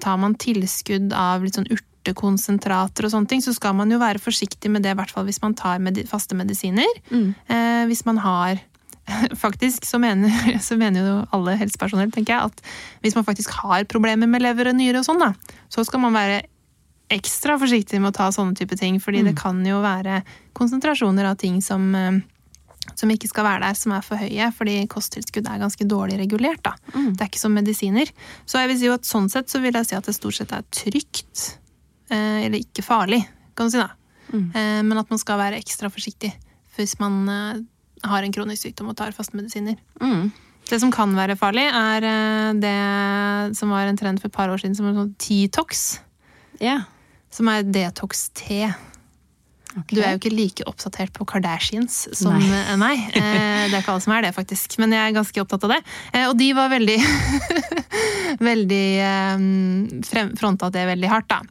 tar 0.03 0.21
man 0.21 0.39
tilskudd 0.41 1.13
av 1.17 1.45
litt 1.45 1.61
sånn 1.61 1.71
urtekonsentrater 1.71 3.07
og 3.07 3.15
sånne 3.15 3.31
ting, 3.31 3.43
så 3.45 3.55
skal 3.57 3.77
man 3.77 3.93
jo 3.93 4.01
være 4.03 4.23
forsiktig 4.23 4.73
med 4.73 4.85
det, 4.85 4.93
i 4.93 4.99
hvert 4.99 5.13
fall 5.13 5.29
hvis 5.29 5.43
man 5.45 5.57
tar 5.57 5.81
med 5.85 6.03
faste 6.09 6.37
medisiner. 6.37 7.01
Mm. 7.11 7.35
Eh, 7.49 7.83
hvis 7.91 8.05
man 8.09 8.21
har 8.25 8.61
faktisk 9.45 9.85
så 9.85 9.99
mener, 9.99 10.33
så 10.67 10.79
mener, 10.81 11.07
jo 11.07 11.21
alle 11.37 11.59
helsepersonell 11.61 12.13
tenker 12.15 12.37
jeg, 12.37 12.51
at 12.51 12.75
hvis 13.05 13.17
man 13.19 13.27
faktisk 13.27 13.55
har 13.63 13.87
problemer 13.91 14.31
med 14.31 14.45
lever 14.45 14.73
og 14.73 14.79
nyre, 14.79 15.01
og 15.01 15.09
sånn 15.09 15.23
da, 15.23 15.33
så 15.73 15.85
skal 15.87 16.05
man 16.05 16.17
være 16.17 16.43
ekstra 17.13 17.59
forsiktig 17.61 18.01
med 18.01 18.13
å 18.13 18.17
ta 18.17 18.31
sånne 18.33 18.57
type 18.59 18.77
ting. 18.81 19.01
fordi 19.01 19.23
mm. 19.23 19.27
det 19.29 19.35
kan 19.39 19.59
jo 19.67 19.83
være 19.85 20.23
konsentrasjoner 20.57 21.29
av 21.29 21.37
ting 21.41 21.61
som, 21.63 21.91
eh, 21.95 22.17
som, 22.95 23.11
ikke 23.13 23.29
skal 23.31 23.45
være 23.45 23.67
der, 23.67 23.77
som 23.79 23.93
er 23.93 24.07
for 24.07 24.21
høye. 24.21 24.49
Fordi 24.57 24.79
kosttilskudd 24.91 25.51
er 25.51 25.61
ganske 25.63 25.87
dårlig 25.89 26.19
regulert. 26.23 26.63
da. 26.65 26.73
Mm. 26.95 27.13
Det 27.13 27.21
er 27.21 27.31
ikke 27.31 27.43
som 27.43 27.55
medisiner. 27.55 28.11
Så 28.49 28.63
jeg 28.63 28.73
vil 28.73 28.81
si 28.81 28.91
at 28.95 29.09
sånn 29.09 29.29
sett 29.33 29.53
så 29.53 29.61
vil 29.63 29.77
jeg 29.77 29.91
si 29.91 29.99
at 29.99 30.09
det 30.09 30.17
stort 30.17 30.39
sett 30.41 30.57
er 30.57 30.65
trygt. 30.73 31.45
Eh, 32.09 32.47
eller 32.47 32.65
ikke 32.65 32.87
farlig, 32.87 33.21
kan 33.55 33.69
du 33.69 33.77
si 33.77 33.85
da. 33.85 33.93
Mm. 34.33 34.49
Eh, 34.49 34.81
men 34.89 34.99
at 35.05 35.13
man 35.13 35.21
skal 35.21 35.39
være 35.39 35.61
ekstra 35.61 35.93
forsiktig 35.93 36.33
hvis 36.75 36.97
man 36.99 37.29
har 38.05 38.25
en 38.25 38.35
kronisk 38.35 38.69
sykdom 38.69 38.93
og 38.93 38.99
tar 38.99 39.15
fastmedisiner. 39.17 39.79
Mm. 40.03 40.33
Det 40.69 40.81
som 40.81 40.93
kan 40.93 41.13
være 41.17 41.37
farlig, 41.37 41.67
er 41.69 42.07
eh, 42.09 42.57
det 42.57 42.79
som 43.59 43.73
var 43.75 43.89
en 43.89 44.01
trend 44.01 44.21
for 44.21 44.31
et 44.31 44.37
par 44.37 44.53
år 44.53 44.63
siden, 44.63 44.77
som 44.79 44.89
er 44.89 44.97
sånn 44.97 45.13
T-tox. 45.21 45.85
Yeah. 46.63 46.87
Som 47.35 47.51
er 47.53 47.67
detox-te. 47.69 48.71
Okay. 49.75 49.91
Du 49.91 49.99
er 49.99 50.15
jo 50.15 50.21
ikke 50.21 50.33
like 50.33 50.65
oppdatert 50.71 51.11
på 51.17 51.27
Kardashians 51.27 52.05
som 52.15 52.37
Nei. 52.39 52.63
Eh, 52.63 52.77
meg. 52.81 53.03
Eh, 53.19 53.67
det 53.69 53.77
er 53.77 53.83
ikke 53.83 53.97
alle 53.97 54.07
som 54.07 54.15
er 54.17 54.25
det, 54.25 54.33
faktisk. 54.37 54.79
Men 54.81 54.95
jeg 54.97 55.03
er 55.03 55.19
ganske 55.19 55.45
opptatt 55.45 55.67
av 55.69 55.75
det. 55.75 55.83
Og 56.31 56.35
de 56.41 56.49
var 56.57 56.73
veldig 56.73 56.97
Veldig 58.49 58.87
fronta 60.39 60.71
det 60.73 60.89
veldig 60.89 61.11
hardt, 61.11 61.29
da. 61.31 61.43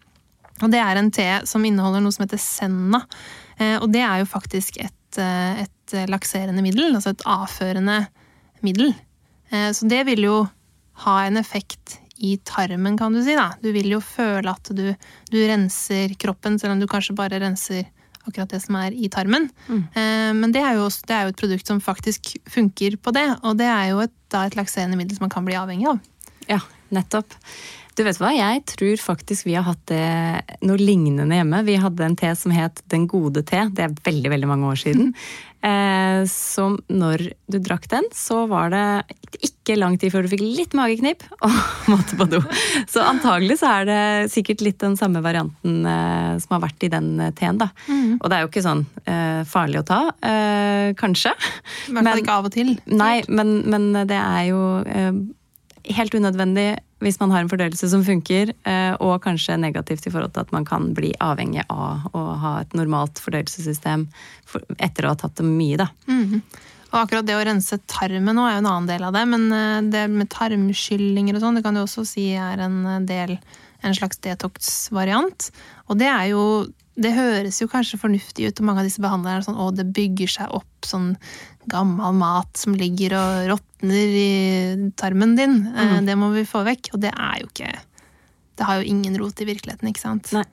Og 0.63 0.72
det 0.74 0.81
er 0.81 1.00
en 1.00 1.10
te 1.13 1.27
som 1.50 1.63
inneholder 1.65 2.03
noe 2.03 2.13
som 2.13 2.25
heter 2.25 2.41
senna. 2.41 3.00
Og 3.81 3.88
det 3.93 4.01
er 4.03 4.22
jo 4.22 4.27
faktisk 4.29 4.77
et, 4.83 4.93
et 5.22 5.74
et 5.93 6.12
lakserende 6.12 6.63
middel, 6.65 6.93
altså 6.96 7.13
et 7.13 7.25
avførende 7.29 8.03
middel. 8.65 8.93
Eh, 9.51 9.72
så 9.75 9.88
det 9.89 10.03
vil 10.10 10.25
jo 10.25 10.38
ha 11.05 11.17
en 11.27 11.39
effekt 11.41 12.00
i 12.24 12.38
tarmen, 12.46 12.98
kan 12.98 13.13
du 13.13 13.22
si. 13.24 13.36
da. 13.36 13.51
Du 13.62 13.72
vil 13.75 13.91
jo 13.96 14.00
føle 14.03 14.50
at 14.51 14.72
du, 14.75 14.86
du 15.32 15.38
renser 15.50 16.13
kroppen, 16.20 16.60
selv 16.60 16.75
om 16.75 16.82
du 16.82 16.88
kanskje 16.88 17.17
bare 17.17 17.41
renser 17.41 17.89
akkurat 18.24 18.53
det 18.53 18.62
som 18.63 18.77
er 18.79 18.96
i 18.96 19.10
tarmen. 19.12 19.50
Mm. 19.67 19.84
Eh, 19.91 20.32
men 20.38 20.55
det 20.55 20.63
er, 20.63 20.77
jo, 20.79 20.88
det 21.10 21.15
er, 21.15 21.27
jo, 21.27 21.34
et 21.34 21.41
produkt 21.43 21.67
som 21.67 21.84
faktisk 21.84 22.36
funker 22.50 22.96
på 23.01 23.15
det, 23.15 23.27
og 23.43 23.58
det 23.60 23.67
er 23.67 23.91
jo 23.91 24.03
et, 24.05 24.15
da 24.32 24.46
et 24.48 24.58
lakserende 24.60 25.00
middel 25.00 25.17
som 25.17 25.27
man 25.27 25.34
kan 25.34 25.48
bli 25.48 25.60
avhengig 25.60 25.89
av. 25.91 26.00
Ja, 26.48 26.62
nettopp. 26.96 27.36
Du 27.94 28.02
vet 28.06 28.18
hva, 28.18 28.32
jeg 28.34 28.64
tror 28.74 29.02
faktisk 29.02 29.46
vi 29.46 29.58
har 29.58 29.68
hatt 29.68 29.82
det 29.92 30.60
noe 30.66 30.82
lignende 30.82 31.38
hjemme. 31.38 31.62
Vi 31.68 31.78
hadde 31.78 32.06
en 32.08 32.18
te 32.18 32.32
som 32.38 32.54
het 32.56 32.82
Den 32.90 33.06
gode 33.10 33.44
te. 33.46 33.68
Det 33.70 33.86
er 33.86 33.98
veldig, 34.06 34.32
veldig 34.34 34.50
mange 34.50 34.72
år 34.72 34.80
siden. 34.82 35.12
Eh, 35.64 36.26
så 36.28 36.66
når 36.92 37.22
du 37.48 37.60
drakk 37.64 37.86
den, 37.92 38.10
så 38.12 38.42
var 38.52 38.74
det 38.74 38.86
ikke 39.46 39.78
lang 39.78 39.96
tid 40.02 40.12
før 40.12 40.26
du 40.26 40.32
fikk 40.34 40.42
litt 40.44 40.74
mageknip 40.76 41.24
og 41.38 41.54
måtte 41.94 42.18
på 42.20 42.28
do. 42.34 42.42
Så 42.90 43.04
antagelig 43.06 43.62
så 43.62 43.70
er 43.78 43.88
det 43.88 44.02
sikkert 44.34 44.66
litt 44.66 44.82
den 44.84 44.98
samme 45.00 45.22
varianten 45.24 45.86
eh, 45.88 46.34
som 46.44 46.58
har 46.58 46.66
vært 46.66 46.84
i 46.84 46.92
den 46.92 47.14
eh, 47.22 47.32
teen, 47.38 47.62
da. 47.62 47.70
Mm. 47.88 48.18
Og 48.18 48.26
det 48.28 48.38
er 48.38 48.44
jo 48.44 48.52
ikke 48.52 48.66
sånn 48.66 48.84
eh, 49.06 49.44
farlig 49.48 49.84
å 49.84 49.88
ta, 49.88 50.02
kanskje. 51.00 51.32
I 51.88 51.94
hvert 51.94 52.10
fall 52.10 52.24
ikke 52.24 52.36
av 52.42 52.50
og 52.50 52.54
til. 52.58 52.74
Nei, 52.90 53.16
men, 53.30 53.56
men 53.70 53.92
det 54.10 54.18
er 54.18 54.50
jo 54.50 54.62
helt 55.92 56.16
unødvendig 56.16 56.68
hvis 57.03 57.19
man 57.22 57.33
har 57.33 57.43
en 57.43 57.51
fordøyelse 57.51 57.89
som 57.91 58.03
funker, 58.05 58.53
eh, 58.65 58.93
og 59.03 59.22
kanskje 59.24 59.60
negativt 59.60 60.07
i 60.07 60.13
forhold 60.13 60.33
til 60.36 60.45
at 60.45 60.53
man 60.55 60.67
kan 60.67 60.91
bli 60.98 61.13
avhengig 61.24 61.65
av 61.69 62.07
å 62.15 62.24
ha 62.41 62.53
et 62.62 62.77
normalt 62.77 63.22
fordøyelsessystem 63.24 64.07
etter 64.77 65.05
å 65.05 65.13
ha 65.13 65.19
tatt 65.19 65.36
det 65.39 65.48
mye, 65.48 65.81
da. 65.83 65.89
Mm. 66.07 66.41
Og 66.93 67.00
akkurat 67.00 67.25
det 67.25 67.36
å 67.38 67.43
rense 67.45 67.79
tarmen 67.89 68.38
nå 68.38 68.45
er 68.45 68.55
jo 68.55 68.62
en 68.63 68.69
annen 68.69 68.89
del 68.91 69.05
av 69.07 69.15
det, 69.15 69.25
men 69.29 69.50
eh, 69.51 69.81
det 69.93 70.05
med 70.13 70.31
tarmskyllinger 70.33 71.38
og 71.38 71.45
sånn, 71.45 71.60
det 71.60 71.65
kan 71.65 71.77
du 71.77 71.83
også 71.83 72.05
si 72.07 72.31
er 72.38 72.63
en 72.63 73.05
del 73.10 73.38
en 73.83 73.98
slags 73.98 74.22
detox-variant. 74.24 75.50
Og 75.91 76.00
det 76.00 76.07
er 76.07 76.31
jo 76.31 76.43
det 76.93 77.10
høres 77.15 77.57
jo 77.57 77.69
kanskje 77.69 77.98
fornuftig 77.98 78.51
ut, 78.51 78.60
og 78.60 78.67
mange 78.67 78.83
av 78.83 78.88
disse 78.88 79.01
behandlerne 79.01 79.41
er 79.41 79.45
sånn 79.48 79.57
å, 79.57 79.72
det 79.74 79.88
bygger 79.95 80.29
seg 80.29 80.51
opp 80.53 80.86
sånn 80.86 81.13
gammel 81.72 82.17
mat 82.17 82.58
som 82.60 82.75
ligger 82.77 83.15
og 83.20 83.48
råtner 83.53 84.17
i 84.20 84.91
tarmen 85.00 85.36
din. 85.39 85.60
Eh, 85.75 85.96
mm. 85.98 86.10
Det 86.10 86.17
må 86.20 86.32
vi 86.36 86.46
få 86.48 86.63
vekk. 86.67 86.93
Og 86.93 87.03
det 87.03 87.13
er 87.13 87.41
jo 87.41 87.50
ikke 87.51 87.74
Det 88.53 88.67
har 88.70 88.77
jo 88.77 88.86
ingen 88.86 89.15
rot 89.17 89.41
i 89.41 89.48
virkeligheten, 89.50 89.89
ikke 89.89 90.03
sant? 90.03 90.29
Nei. 90.36 90.46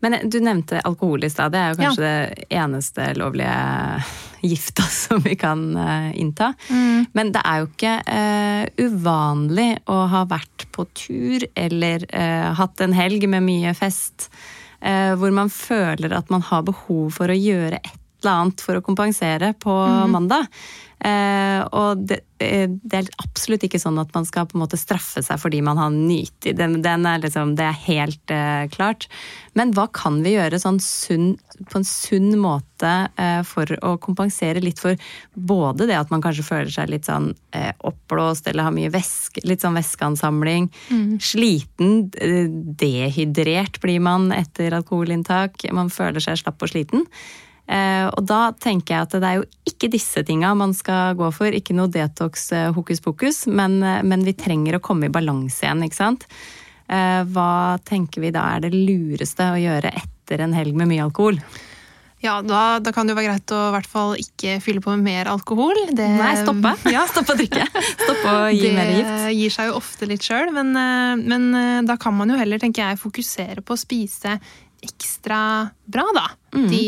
Men 0.00 0.14
eh, 0.14 0.26
du 0.28 0.40
nevnte 0.40 0.82
alkohol 0.84 1.24
i 1.24 1.30
stad. 1.30 1.52
Det 1.52 1.60
er 1.60 1.72
jo 1.72 1.78
kanskje 1.80 2.04
ja. 2.04 2.26
det 2.28 2.48
eneste 2.60 3.06
lovlige 3.18 3.54
gifta 4.40 4.82
som 5.02 5.22
vi 5.24 5.34
kan 5.36 5.64
uh, 5.76 6.10
innta. 6.18 6.52
Mm. 6.68 7.08
Men 7.12 7.32
det 7.34 7.42
er 7.44 7.62
jo 7.62 7.70
ikke 7.72 7.96
uh, 8.06 8.64
uvanlig 8.84 9.70
å 9.90 10.04
ha 10.12 10.22
vært 10.30 10.68
på 10.74 10.86
tur 10.94 11.48
eller 11.58 12.06
uh, 12.12 12.54
hatt 12.58 12.84
en 12.84 12.94
helg 12.96 13.26
med 13.30 13.46
mye 13.46 13.74
fest 13.78 14.30
hvor 14.78 15.32
man 15.34 15.48
føler 15.50 16.12
at 16.14 16.28
man 16.30 16.44
har 16.46 16.60
behov 16.62 17.08
for 17.16 17.32
å 17.32 17.34
gjøre 17.34 17.80
et 17.82 17.97
eller 18.22 18.34
annet 18.42 18.62
for 18.64 18.78
å 18.78 18.84
kompensere 18.84 19.54
på 19.60 19.74
mm. 19.74 20.12
mandag. 20.14 20.46
Eh, 20.98 21.60
og 21.78 22.00
det, 22.10 22.16
eh, 22.42 22.66
det, 22.66 23.04
er 23.04 23.10
absolutt 23.22 23.62
ikke 23.68 23.78
sånn 23.78 24.00
at 24.02 24.10
man 24.16 24.24
skal 24.26 24.48
på 24.50 24.56
en 24.56 24.64
måte 24.64 24.80
straffe 24.80 25.22
seg 25.22 25.38
fordi 25.38 25.60
man 25.62 25.78
har 25.78 25.92
nytt 25.94 26.48
den, 26.58 26.80
den 26.82 27.06
er 27.06 27.20
liksom, 27.22 27.52
Det 27.54 27.68
er 27.68 27.78
helt 27.84 28.34
eh, 28.34 28.64
klart. 28.74 29.06
Men 29.54 29.70
hva 29.76 29.86
kan 29.94 30.18
vi 30.24 30.34
gjøre 30.34 30.58
sånn 30.58 30.82
sunn, 30.82 31.30
på 31.70 31.78
en 31.78 31.86
sunn 31.86 32.34
måte 32.42 32.92
eh, 33.14 33.40
for 33.46 33.70
å 33.86 33.94
kompensere 34.02 34.62
litt 34.64 34.82
for 34.82 34.98
både 35.34 35.86
det 35.86 36.00
at 36.00 36.10
man 36.10 36.24
kanskje 36.24 36.48
føler 36.50 36.74
seg 36.74 36.90
litt 36.90 37.06
sånn 37.06 37.30
eh, 37.54 37.70
oppblåst 37.78 38.50
eller 38.50 38.66
har 38.66 38.74
mye 38.74 38.90
væske, 38.90 39.46
litt 39.46 39.62
sånn 39.62 39.78
væskeansamling. 39.78 40.70
Mm. 40.90 41.10
Sliten. 41.22 41.98
Eh, 42.18 42.46
dehydrert 42.50 43.78
blir 43.84 44.02
man 44.02 44.32
etter 44.34 44.74
alkoholinntak. 44.82 45.62
Man 45.70 45.94
føler 45.94 46.22
seg 46.26 46.42
slapp 46.42 46.66
og 46.66 46.74
sliten. 46.74 47.06
Eh, 47.68 48.06
og 48.08 48.24
da 48.24 48.48
tenker 48.56 48.94
jeg 48.94 49.06
at 49.06 49.14
det 49.20 49.28
er 49.28 49.40
jo 49.42 49.48
ikke 49.68 49.90
disse 49.92 50.22
tinga 50.24 50.54
man 50.56 50.72
skal 50.76 51.16
gå 51.18 51.28
for. 51.36 51.52
Ikke 51.52 51.76
noe 51.76 51.92
detox 51.92 52.48
eh, 52.56 52.70
hokus 52.74 53.02
pokus, 53.04 53.44
men, 53.46 53.82
eh, 53.84 54.00
men 54.08 54.24
vi 54.24 54.36
trenger 54.36 54.78
å 54.78 54.84
komme 54.84 55.08
i 55.08 55.12
balanse 55.12 55.66
igjen, 55.66 55.84
ikke 55.86 56.02
sant. 56.02 56.28
Hva 56.88 57.76
tenker 57.84 58.22
vi 58.22 58.30
da 58.32 58.46
er 58.54 58.62
det 58.64 58.70
lureste 58.72 59.44
å 59.52 59.58
gjøre 59.60 59.90
etter 59.92 60.40
en 60.40 60.54
helg 60.56 60.72
med 60.72 60.88
mye 60.88 61.02
alkohol? 61.04 61.36
Ja, 62.24 62.38
da, 62.40 62.78
da, 62.80 62.94
kan 62.96 63.04
det 63.04 63.12
jo 63.12 63.18
være 63.18 63.34
greit 63.34 63.52
å 63.52 63.58
i 63.66 63.74
hvert 63.74 63.90
fall 63.92 64.14
ikke 64.16 64.54
fylle 64.64 64.80
på 64.80 64.94
med 64.96 65.04
mer 65.04 65.28
alkohol. 65.28 65.76
Det, 65.92 66.06
Nei, 66.16 66.30
stoppe. 66.40 66.72
Ja, 66.96 67.02
stoppe 67.12 67.36
å 67.36 67.38
drikke. 67.42 67.66
Stoppe 67.92 68.32
å 68.32 68.48
gi 68.48 68.72
mer 68.72 68.88
gift. 68.94 69.12
Det 69.12 69.36
gir 69.36 69.54
seg 69.58 69.68
jo 69.68 69.76
ofte 69.82 70.08
litt 70.08 70.24
sjøl, 70.24 70.48
men, 70.56 70.72
men, 71.28 71.46
da 71.84 71.98
kan 72.00 72.16
man 72.16 72.32
jo 72.32 72.40
heller, 72.40 72.64
tenker 72.64 72.86
jeg, 72.86 73.02
fokusere 73.04 73.60
på 73.60 73.76
å 73.76 73.82
spise 73.84 74.38
ekstra 74.84 75.68
bra, 75.84 76.04
da. 76.14 76.30
Mm. 76.54 76.68
De, 76.70 76.82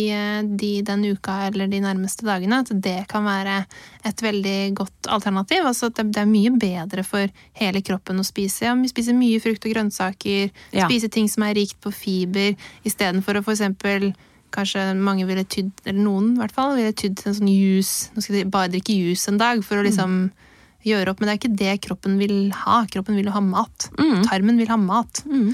de, 0.56 0.70
den 0.82 1.04
uka 1.04 1.35
eller 1.49 1.68
de 1.68 1.80
nærmeste 1.82 2.25
dagene. 2.26 2.62
At 2.62 2.70
det 2.82 3.04
kan 3.11 3.26
være 3.26 3.64
et 4.06 4.23
veldig 4.23 4.59
godt 4.78 5.11
alternativ. 5.11 5.66
Altså 5.66 5.90
at 5.90 6.00
det, 6.00 6.16
er 6.20 6.30
mye 6.30 6.52
bedre 6.54 7.04
for 7.06 7.30
hele 7.59 7.82
kroppen 7.85 8.23
å 8.23 8.26
spise. 8.26 8.68
Ja, 8.68 8.76
vi 8.78 8.90
spiser 8.92 9.16
mye 9.18 9.40
frukt 9.42 9.66
og 9.66 9.75
grønnsaker. 9.75 10.50
Ja. 10.76 10.87
Spise 10.87 11.11
ting 11.12 11.30
som 11.30 11.47
er 11.47 11.56
rikt 11.59 11.80
på 11.82 11.92
fiber, 11.94 12.54
istedenfor 12.87 13.40
å 13.40 13.44
f.eks. 13.44 14.11
Kanskje 14.50 14.82
mange 14.99 15.28
ville 15.28 15.44
tydd, 15.47 15.70
eller 15.85 16.00
noen 16.02 16.32
i 16.35 16.40
hvert 16.40 16.54
fall, 16.54 16.73
ville 16.75 16.94
tydd 16.97 17.20
til 17.20 17.30
en 17.30 17.37
sånn 17.38 17.50
juice. 17.52 18.11
Nå 18.14 18.23
skal 18.25 18.40
de 18.40 18.47
bare 18.50 18.73
drikke 18.73 18.97
juice 18.99 19.30
en 19.30 19.38
dag 19.38 19.62
for 19.62 19.78
å 19.78 19.85
liksom 19.87 20.16
mm. 20.25 20.49
gjøre 20.88 21.12
opp. 21.12 21.20
Men 21.20 21.30
det 21.30 21.35
er 21.35 21.38
ikke 21.38 21.59
det 21.61 21.75
kroppen 21.87 22.16
vil 22.18 22.35
ha. 22.64 22.80
Kroppen 22.90 23.18
vil 23.20 23.30
ha 23.30 23.42
mat. 23.44 23.90
Mm. 24.00 24.25
Tarmen 24.26 24.59
vil 24.59 24.73
ha 24.73 24.78
mat. 24.80 25.23
Mm. 25.30 25.52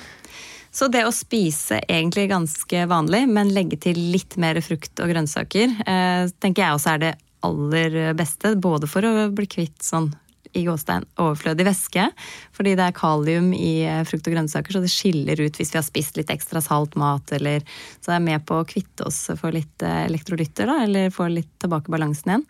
Så 0.76 0.90
det 0.92 1.06
å 1.08 1.14
spise 1.14 1.78
egentlig 1.88 2.26
ganske 2.28 2.82
vanlig, 2.90 3.22
men 3.32 3.54
legge 3.56 3.78
til 3.80 3.96
litt 4.12 4.36
mer 4.40 4.58
frukt 4.60 5.00
og 5.00 5.08
grønnsaker, 5.08 5.72
eh, 5.88 6.28
tenker 6.36 6.66
jeg 6.66 6.76
også 6.76 6.90
er 6.92 6.98
det 7.00 7.12
aller 7.46 7.96
beste. 8.18 8.52
Både 8.60 8.88
for 8.90 9.06
å 9.08 9.30
bli 9.32 9.46
kvitt 9.48 9.80
sånn 9.80 10.10
i 10.56 10.66
gåstein 10.66 11.06
overflødig 11.20 11.64
væske, 11.64 12.04
fordi 12.52 12.74
det 12.76 12.84
er 12.90 12.96
kalium 12.96 13.54
i 13.56 13.86
eh, 13.88 14.02
frukt 14.08 14.28
og 14.28 14.36
grønnsaker, 14.36 14.76
så 14.76 14.82
det 14.84 14.92
skiller 14.92 15.40
ut 15.40 15.56
hvis 15.56 15.72
vi 15.72 15.78
har 15.80 15.86
spist 15.86 16.20
litt 16.20 16.32
ekstra 16.32 16.60
salt 16.64 16.96
mat, 17.00 17.32
eller 17.32 17.64
så 17.96 18.10
det 18.10 18.18
er 18.18 18.26
med 18.26 18.44
på 18.48 18.58
å 18.60 18.66
kvitte 18.68 19.06
oss 19.08 19.22
for 19.40 19.56
litt 19.56 19.84
eh, 19.84 20.02
elektrolytter, 20.10 20.68
da, 20.68 20.82
eller 20.84 21.14
få 21.14 21.30
litt 21.32 21.54
tilbake 21.62 21.92
balansen 21.92 22.34
igjen. 22.34 22.44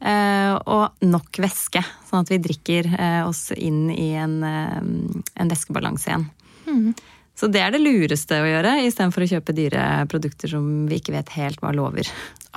Og 0.00 1.02
nok 1.04 1.36
væske, 1.44 1.82
sånn 2.08 2.22
at 2.24 2.30
vi 2.32 2.38
drikker 2.40 2.86
oss 3.28 3.50
inn 3.52 3.90
i 3.92 4.14
en, 4.16 4.38
en 4.40 5.50
væskebalanse 5.52 6.08
igjen. 6.08 6.24
Mm. 6.64 6.94
Så 7.40 7.48
det 7.48 7.62
er 7.64 7.72
det 7.72 7.80
lureste 7.80 8.36
å 8.36 8.48
gjøre, 8.48 8.74
istedenfor 8.84 9.24
å 9.24 9.30
kjøpe 9.30 9.56
dyre 9.56 9.84
produkter 10.12 10.50
som 10.52 10.64
vi 10.90 10.98
ikke 11.00 11.14
vet 11.14 11.30
helt 11.38 11.62
hva 11.62 11.70
lover. 11.72 12.08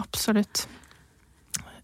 Absolutt. 0.01 0.65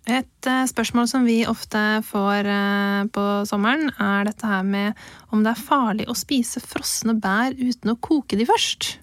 Et 0.09 0.47
eh, 0.49 0.65
spørsmål 0.67 1.05
som 1.07 1.27
vi 1.27 1.37
ofte 1.47 1.79
får 2.03 2.47
eh, 2.51 3.03
på 3.15 3.25
sommeren, 3.47 3.91
er 4.03 4.27
dette 4.27 4.49
her 4.49 4.65
med 4.67 4.97
om 5.31 5.45
det 5.45 5.53
er 5.53 5.61
farlig 5.69 6.07
å 6.11 6.17
spise 6.17 6.59
frosne 6.63 7.15
bær 7.21 7.55
uten 7.55 7.93
å 7.93 7.99
koke 8.03 8.39
de 8.39 8.47
først. 8.49 8.97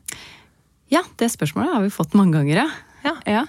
Ja, 0.92 1.00
det 1.16 1.30
spørsmålet 1.32 1.72
har 1.72 1.86
vi 1.86 1.94
fått 1.94 2.16
mange 2.18 2.36
ganger, 2.36 2.66
ja. 2.66 2.68
Ja. 3.06 3.14
ja. 3.30 3.42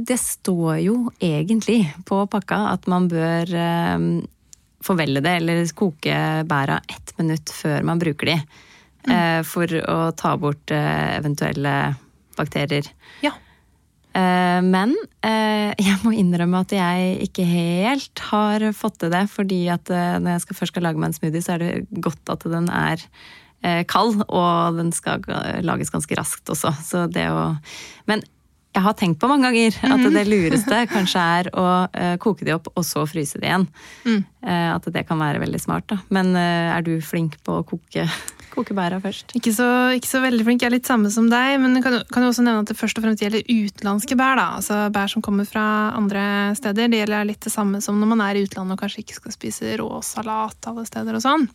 Det 0.00 0.16
står 0.16 0.78
jo 0.80 0.94
egentlig 1.20 1.82
på 2.08 2.22
pakka 2.32 2.62
at 2.72 2.88
man 2.90 3.06
bør 3.12 3.52
eh, 3.52 4.08
forvelle 4.82 5.22
det, 5.22 5.36
eller 5.42 5.62
koke 5.76 6.18
bæra 6.48 6.80
ett 6.88 7.14
minutt 7.20 7.52
før 7.52 7.86
man 7.86 8.00
bruker 8.02 8.32
de. 8.32 8.36
Eh, 9.08 9.40
For 9.46 9.80
å 9.80 9.98
ta 10.18 10.34
bort 10.40 10.74
eh, 10.74 11.16
eventuelle 11.16 11.76
bakterier. 12.36 12.90
Ja. 13.24 13.34
Eh, 14.12 14.60
Men 14.66 14.96
eh, 15.22 15.70
jeg 15.86 15.98
må 16.04 16.14
innrømme 16.16 16.64
at 16.64 16.74
jeg 16.74 17.28
ikke 17.28 17.46
helt 17.46 18.24
har 18.30 18.66
fått 18.76 19.00
til 19.02 19.12
det. 19.14 19.26
Fordi 19.32 19.62
at 19.72 19.90
når 19.90 20.36
jeg 20.36 20.46
skal, 20.46 20.60
først 20.62 20.74
skal 20.74 20.88
lage 20.88 21.02
meg 21.02 21.12
en 21.12 21.20
smoothie, 21.20 21.44
så 21.44 21.56
er 21.56 21.64
det 21.64 22.02
godt 22.02 22.34
at 22.34 22.48
den 22.50 22.68
er 22.72 23.06
eh, 23.62 23.84
kald. 23.90 24.24
Og 24.26 24.80
den 24.80 24.92
skal 24.96 25.24
lages 25.66 25.92
ganske 25.94 26.18
raskt 26.18 26.52
også. 26.52 26.74
Så 26.84 27.06
det 27.12 27.30
å 27.30 27.54
Men 28.10 28.26
jeg 28.70 28.84
har 28.84 28.94
tenkt 28.94 29.18
på 29.18 29.26
mange 29.26 29.48
ganger 29.48 29.74
at 29.82 30.04
det 30.14 30.28
lureste 30.28 30.76
kanskje 30.92 31.22
er 31.40 31.48
å 31.58 31.64
koke 32.22 32.46
de 32.46 32.52
opp 32.54 32.68
og 32.70 32.84
så 32.86 33.02
fryse 33.02 33.40
de 33.42 33.48
igjen. 33.48 33.64
Mm. 34.06 34.20
At 34.46 34.86
det 34.94 35.02
kan 35.08 35.18
være 35.18 35.40
veldig 35.42 35.58
smart, 35.58 35.88
da. 35.90 35.96
Men 36.14 36.30
er 36.38 36.84
du 36.86 36.92
flink 37.02 37.34
på 37.42 37.56
å 37.58 37.64
koke, 37.66 38.04
koke 38.54 38.74
bæra 38.76 39.00
først? 39.02 39.34
Ikke 39.38 39.52
så, 39.54 39.68
ikke 39.96 40.10
så 40.10 40.22
veldig 40.24 40.46
flink, 40.46 40.64
jeg 40.64 40.70
er 40.70 40.76
litt 40.76 40.90
samme 40.90 41.10
som 41.14 41.30
deg, 41.32 41.56
men 41.62 41.76
du 41.76 41.82
kan, 41.84 42.00
kan 42.10 42.26
jo 42.26 42.32
også 42.32 42.44
nevne 42.46 42.64
at 42.64 42.72
det 42.72 42.78
først 42.78 42.98
og 42.98 43.06
fremst 43.06 43.24
gjelder 43.24 43.46
utenlandske 43.46 44.18
bær. 44.18 44.36
da, 44.40 44.48
altså 44.58 44.82
Bær 44.94 45.10
som 45.12 45.24
kommer 45.24 45.48
fra 45.48 45.64
andre 45.96 46.24
steder. 46.58 46.90
Det 46.90 47.02
gjelder 47.04 47.28
litt 47.28 47.42
det 47.46 47.54
samme 47.54 47.80
som 47.84 48.00
når 48.00 48.12
man 48.14 48.26
er 48.26 48.38
i 48.38 48.44
utlandet 48.46 48.76
og 48.76 48.84
kanskje 48.84 49.04
ikke 49.04 49.18
skal 49.20 49.36
spise 49.36 49.74
rå 49.80 49.88
salat 50.06 50.70
alle 50.70 50.86
steder 50.88 51.18
og 51.18 51.24
sånn. 51.24 51.48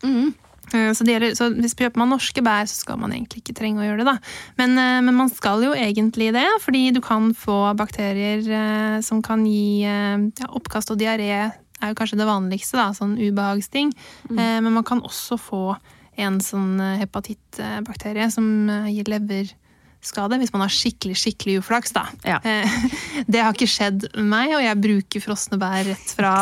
Eh, 0.72 0.92
Så, 0.92 1.04
det 1.04 1.14
gjelder, 1.14 1.34
så 1.38 1.50
hvis 1.54 1.76
kjøper 1.78 2.00
man 2.02 2.10
norske 2.10 2.42
bær, 2.42 2.66
så 2.66 2.80
skal 2.80 2.98
man 2.98 3.12
egentlig 3.14 3.44
ikke 3.44 3.54
trenge 3.58 3.82
å 3.82 3.86
gjøre 3.86 4.02
det. 4.02 4.06
da. 4.08 4.16
Men, 4.58 4.78
eh, 4.78 5.02
men 5.06 5.14
man 5.14 5.30
skal 5.30 5.62
jo 5.62 5.74
egentlig 5.74 6.32
det, 6.34 6.46
fordi 6.64 6.92
du 6.92 7.00
kan 7.00 7.32
få 7.34 7.76
bakterier 7.78 8.42
eh, 8.42 9.00
som 9.00 9.22
kan 9.22 9.44
gi 9.46 9.82
ja, 9.82 10.48
oppkast 10.48 10.90
og 10.90 10.98
diaré. 10.98 11.52
er 11.76 11.92
jo 11.92 11.94
kanskje 11.94 12.16
det 12.18 12.26
vanligste, 12.26 12.78
da, 12.80 12.90
sånn 12.96 13.18
ubehagsting. 13.20 13.92
Mm. 14.30 14.62
Men 14.64 14.72
man 14.72 14.84
kan 14.84 15.02
også 15.04 15.36
få 15.36 15.76
en 16.16 16.40
sånn 16.40 16.80
eh, 16.80 16.98
hepatittbakterie 17.02 18.30
som 18.32 18.46
eh, 18.70 18.86
gir 18.94 19.08
leverskade, 19.12 20.38
hvis 20.40 20.52
man 20.54 20.62
har 20.64 20.72
skikkelig 20.72 21.16
skikkelig 21.20 21.58
uflaks. 21.62 21.92
da. 21.96 22.06
Ja. 22.24 22.38
Det 23.32 23.40
har 23.42 23.52
ikke 23.56 23.68
skjedd 23.68 24.06
meg, 24.22 24.52
og 24.56 24.62
jeg 24.64 24.80
bruker 24.84 25.24
frosne 25.24 25.58
bær 25.60 25.84
rett 25.88 26.12
fra 26.16 26.34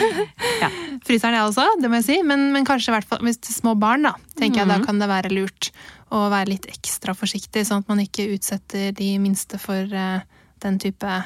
Ja. 0.64 0.70
fryseren, 1.06 1.34
jeg 1.36 1.46
også, 1.50 1.66
det 1.82 1.90
må 1.92 1.98
jeg 2.00 2.06
si. 2.08 2.16
Men, 2.26 2.48
men 2.54 2.64
kanskje 2.68 2.94
hvert 2.94 3.08
fall 3.10 3.22
hvis 3.26 3.38
til 3.44 3.54
små 3.56 3.74
barn, 3.78 4.06
da, 4.08 4.14
tenker 4.38 4.62
jeg 4.64 4.70
da 4.72 4.78
Mhm. 4.80 4.86
kan 4.88 4.98
det 5.02 5.08
være 5.10 5.32
lurt 5.34 5.70
å 6.14 6.28
være 6.30 6.52
litt 6.52 6.66
ekstra 6.70 7.14
forsiktig, 7.16 7.64
sånn 7.66 7.82
at 7.82 7.88
man 7.90 7.98
ikke 8.04 8.28
utsetter 8.36 8.92
de 8.94 9.12
minste 9.18 9.58
for 9.58 9.82
eh, 9.90 10.20
den 10.62 10.78
type 10.78 11.16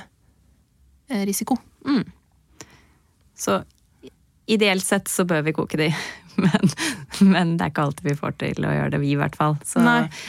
risiko. 1.08 1.56
Mm. 1.86 2.04
Så 3.38 3.62
ideelt 4.50 4.84
sett 4.84 5.08
så 5.08 5.24
bør 5.28 5.44
vi 5.46 5.52
koke 5.56 5.78
de, 5.80 5.86
men, 6.44 6.72
men 7.34 7.54
det 7.58 7.66
er 7.66 7.72
ikke 7.72 7.86
alltid 7.88 8.08
vi 8.08 8.16
får 8.18 8.36
til 8.42 8.66
å 8.66 8.74
gjøre 8.74 8.92
det, 8.94 9.00
vi 9.02 9.12
i 9.14 9.18
hvert 9.20 9.38
fall. 9.38 9.56
Så, 9.66 9.82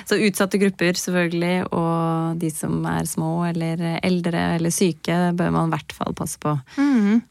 så 0.09 0.19
utsatte 0.19 0.61
grupper 0.61 0.99
selvfølgelig, 0.99 1.69
og 1.75 2.39
de 2.41 2.51
som 2.53 2.79
er 2.89 3.09
små 3.09 3.33
eller 3.49 3.83
eldre 4.01 4.45
eller 4.57 4.73
syke, 4.73 5.19
bør 5.37 5.53
man 5.55 5.69
i 5.69 5.77
hvert 5.77 5.95
fall 5.95 6.17
passe 6.17 6.41
på. 6.41 6.55
Mhm. 6.79 7.21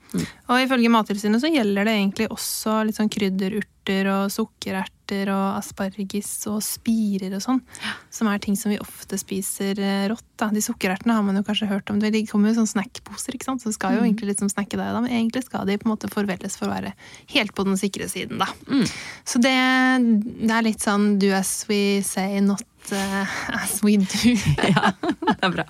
Og 0.49 0.63
ifølge 0.63 0.89
Mattilsynet 0.89 1.43
så 1.43 1.51
gjelder 1.53 1.85
det 1.85 1.99
egentlig 1.99 2.31
også 2.33 2.79
litt 2.89 2.97
sånn 2.97 3.11
krydderurter 3.13 4.09
og 4.15 4.31
sukkererter 4.33 4.98
og 5.33 5.59
asparges 5.59 6.31
og 6.51 6.61
spirer 6.65 7.35
og 7.37 7.43
sånn, 7.45 7.61
som 8.13 8.29
er 8.31 8.41
ting 8.43 8.57
som 8.59 8.73
vi 8.73 8.79
ofte 8.83 9.19
spiser 9.21 9.79
eh, 9.81 10.07
rått. 10.11 10.25
da. 10.39 10.51
De 10.55 10.63
sukkerertene 10.63 11.17
har 11.17 11.25
man 11.27 11.39
jo 11.39 11.45
kanskje 11.47 11.71
hørt 11.71 11.91
om. 11.91 12.01
De 12.03 12.23
kommer 12.29 12.51
jo 12.51 12.57
i 12.57 12.59
sånne 12.61 12.75
snackposer, 12.75 13.37
ikke 13.37 13.49
sant? 13.51 13.65
så 13.65 13.73
skal 13.75 13.99
jo 13.99 14.05
egentlig 14.05 14.33
liksom 14.33 14.51
snakke 14.53 14.79
deg 14.79 14.95
da, 14.95 15.03
men 15.03 15.11
egentlig 15.13 15.45
skal 15.47 15.67
de 15.69 15.79
på 15.79 15.89
en 15.89 15.95
måte 15.95 16.13
forvelles 16.13 16.59
for 16.59 16.69
å 16.69 16.75
være 16.75 16.95
helt 17.35 17.55
på 17.57 17.67
den 17.69 17.79
sikre 17.81 18.09
siden, 18.11 18.43
da. 18.43 18.51
Mm. 18.71 18.87
Så 19.29 19.43
det, 19.43 19.57
det 20.45 20.53
er 20.55 20.67
litt 20.67 20.85
sånn 20.85 21.17
do 21.23 21.33
as 21.37 21.63
we 21.71 22.01
say, 22.07 22.43
not 22.45 22.67
uh, 22.93 23.39
as 23.63 23.81
we 23.83 23.99
do. 24.03 24.37
Ja, 24.69 24.93
det 25.01 25.41
er 25.41 25.57
bra. 25.61 25.67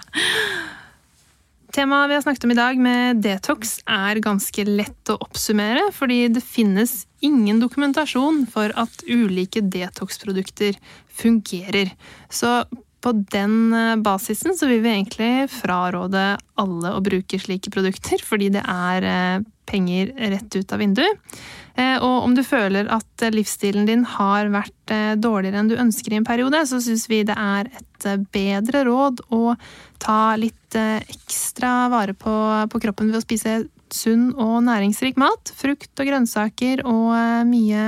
Temaet 1.72 2.10
vi 2.10 2.14
har 2.16 2.22
snakket 2.24 2.44
om 2.44 2.52
i 2.54 2.56
dag 2.56 2.78
med 2.80 3.18
detox 3.20 3.74
er 3.84 4.22
ganske 4.24 4.64
lett 4.64 5.10
å 5.12 5.18
oppsummere, 5.20 5.90
fordi 5.92 6.22
det 6.32 6.40
finnes 6.40 7.02
ingen 7.20 7.60
dokumentasjon 7.60 8.46
for 8.48 8.72
at 8.80 9.04
ulike 9.04 9.60
detox-produkter 9.60 10.78
fungerer. 11.20 11.92
Så 12.32 12.62
på 13.04 13.12
den 13.34 13.74
eh, 13.76 13.98
basisen 14.00 14.56
så 14.56 14.70
vil 14.70 14.80
vi 14.82 14.94
egentlig 14.94 15.50
fraråde 15.52 16.24
alle 16.58 16.94
å 16.96 17.04
bruke 17.04 17.38
slike 17.38 17.70
produkter, 17.74 18.24
fordi 18.24 18.48
det 18.56 18.64
er 18.64 19.06
eh, 19.12 19.46
penger 19.68 20.14
rett 20.32 20.56
ut 20.56 20.72
av 20.72 20.80
vinduet. 20.82 21.38
Eh, 21.78 21.96
Og 22.02 22.24
om 22.26 22.34
du 22.34 22.42
føler 22.42 22.88
at 22.90 23.22
eh, 23.22 23.34
livsstilen 23.34 23.86
din 23.86 24.04
har 24.16 24.50
vært 24.50 24.94
eh, 24.94 25.14
dårligere 25.18 25.62
enn 25.62 25.70
du 25.70 25.76
ønsker 25.78 26.14
i 26.14 26.18
en 26.18 26.26
periode, 26.26 26.64
så 26.66 26.80
syns 26.82 27.06
vi 27.10 27.22
det 27.26 27.36
er 27.38 27.70
et 27.70 28.08
bedre 28.34 28.84
råd 28.88 29.22
å 29.34 29.54
ta 30.02 30.36
litt 30.38 30.54
ekstra 30.74 31.88
vare 31.90 32.14
på, 32.14 32.34
på 32.70 32.80
kroppen 32.82 33.08
ved 33.10 33.18
å 33.18 33.24
spise 33.24 33.54
sunn 33.94 34.30
og 34.36 34.60
næringsrik 34.66 35.18
mat. 35.18 35.50
Frukt 35.56 35.94
og 35.98 36.10
grønnsaker 36.10 36.84
og 36.86 37.14
mye, 37.48 37.86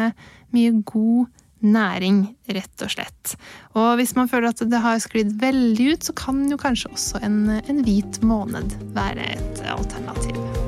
mye 0.55 0.73
god 0.89 1.29
næring, 1.61 2.23
rett 2.57 2.87
og 2.87 2.95
slett. 2.97 3.37
Og 3.77 3.93
hvis 4.01 4.17
man 4.19 4.33
føler 4.33 4.51
at 4.51 4.65
det 4.73 4.81
har 4.83 4.99
sklidd 5.05 5.37
veldig 5.43 5.91
ut, 5.93 6.09
så 6.09 6.17
kan 6.17 6.43
jo 6.51 6.59
kanskje 6.59 6.91
også 6.95 7.23
en, 7.27 7.39
en 7.61 7.85
hvit 7.87 8.23
måned 8.27 8.75
være 8.97 9.35
et 9.37 9.63
alternativ. 9.77 10.60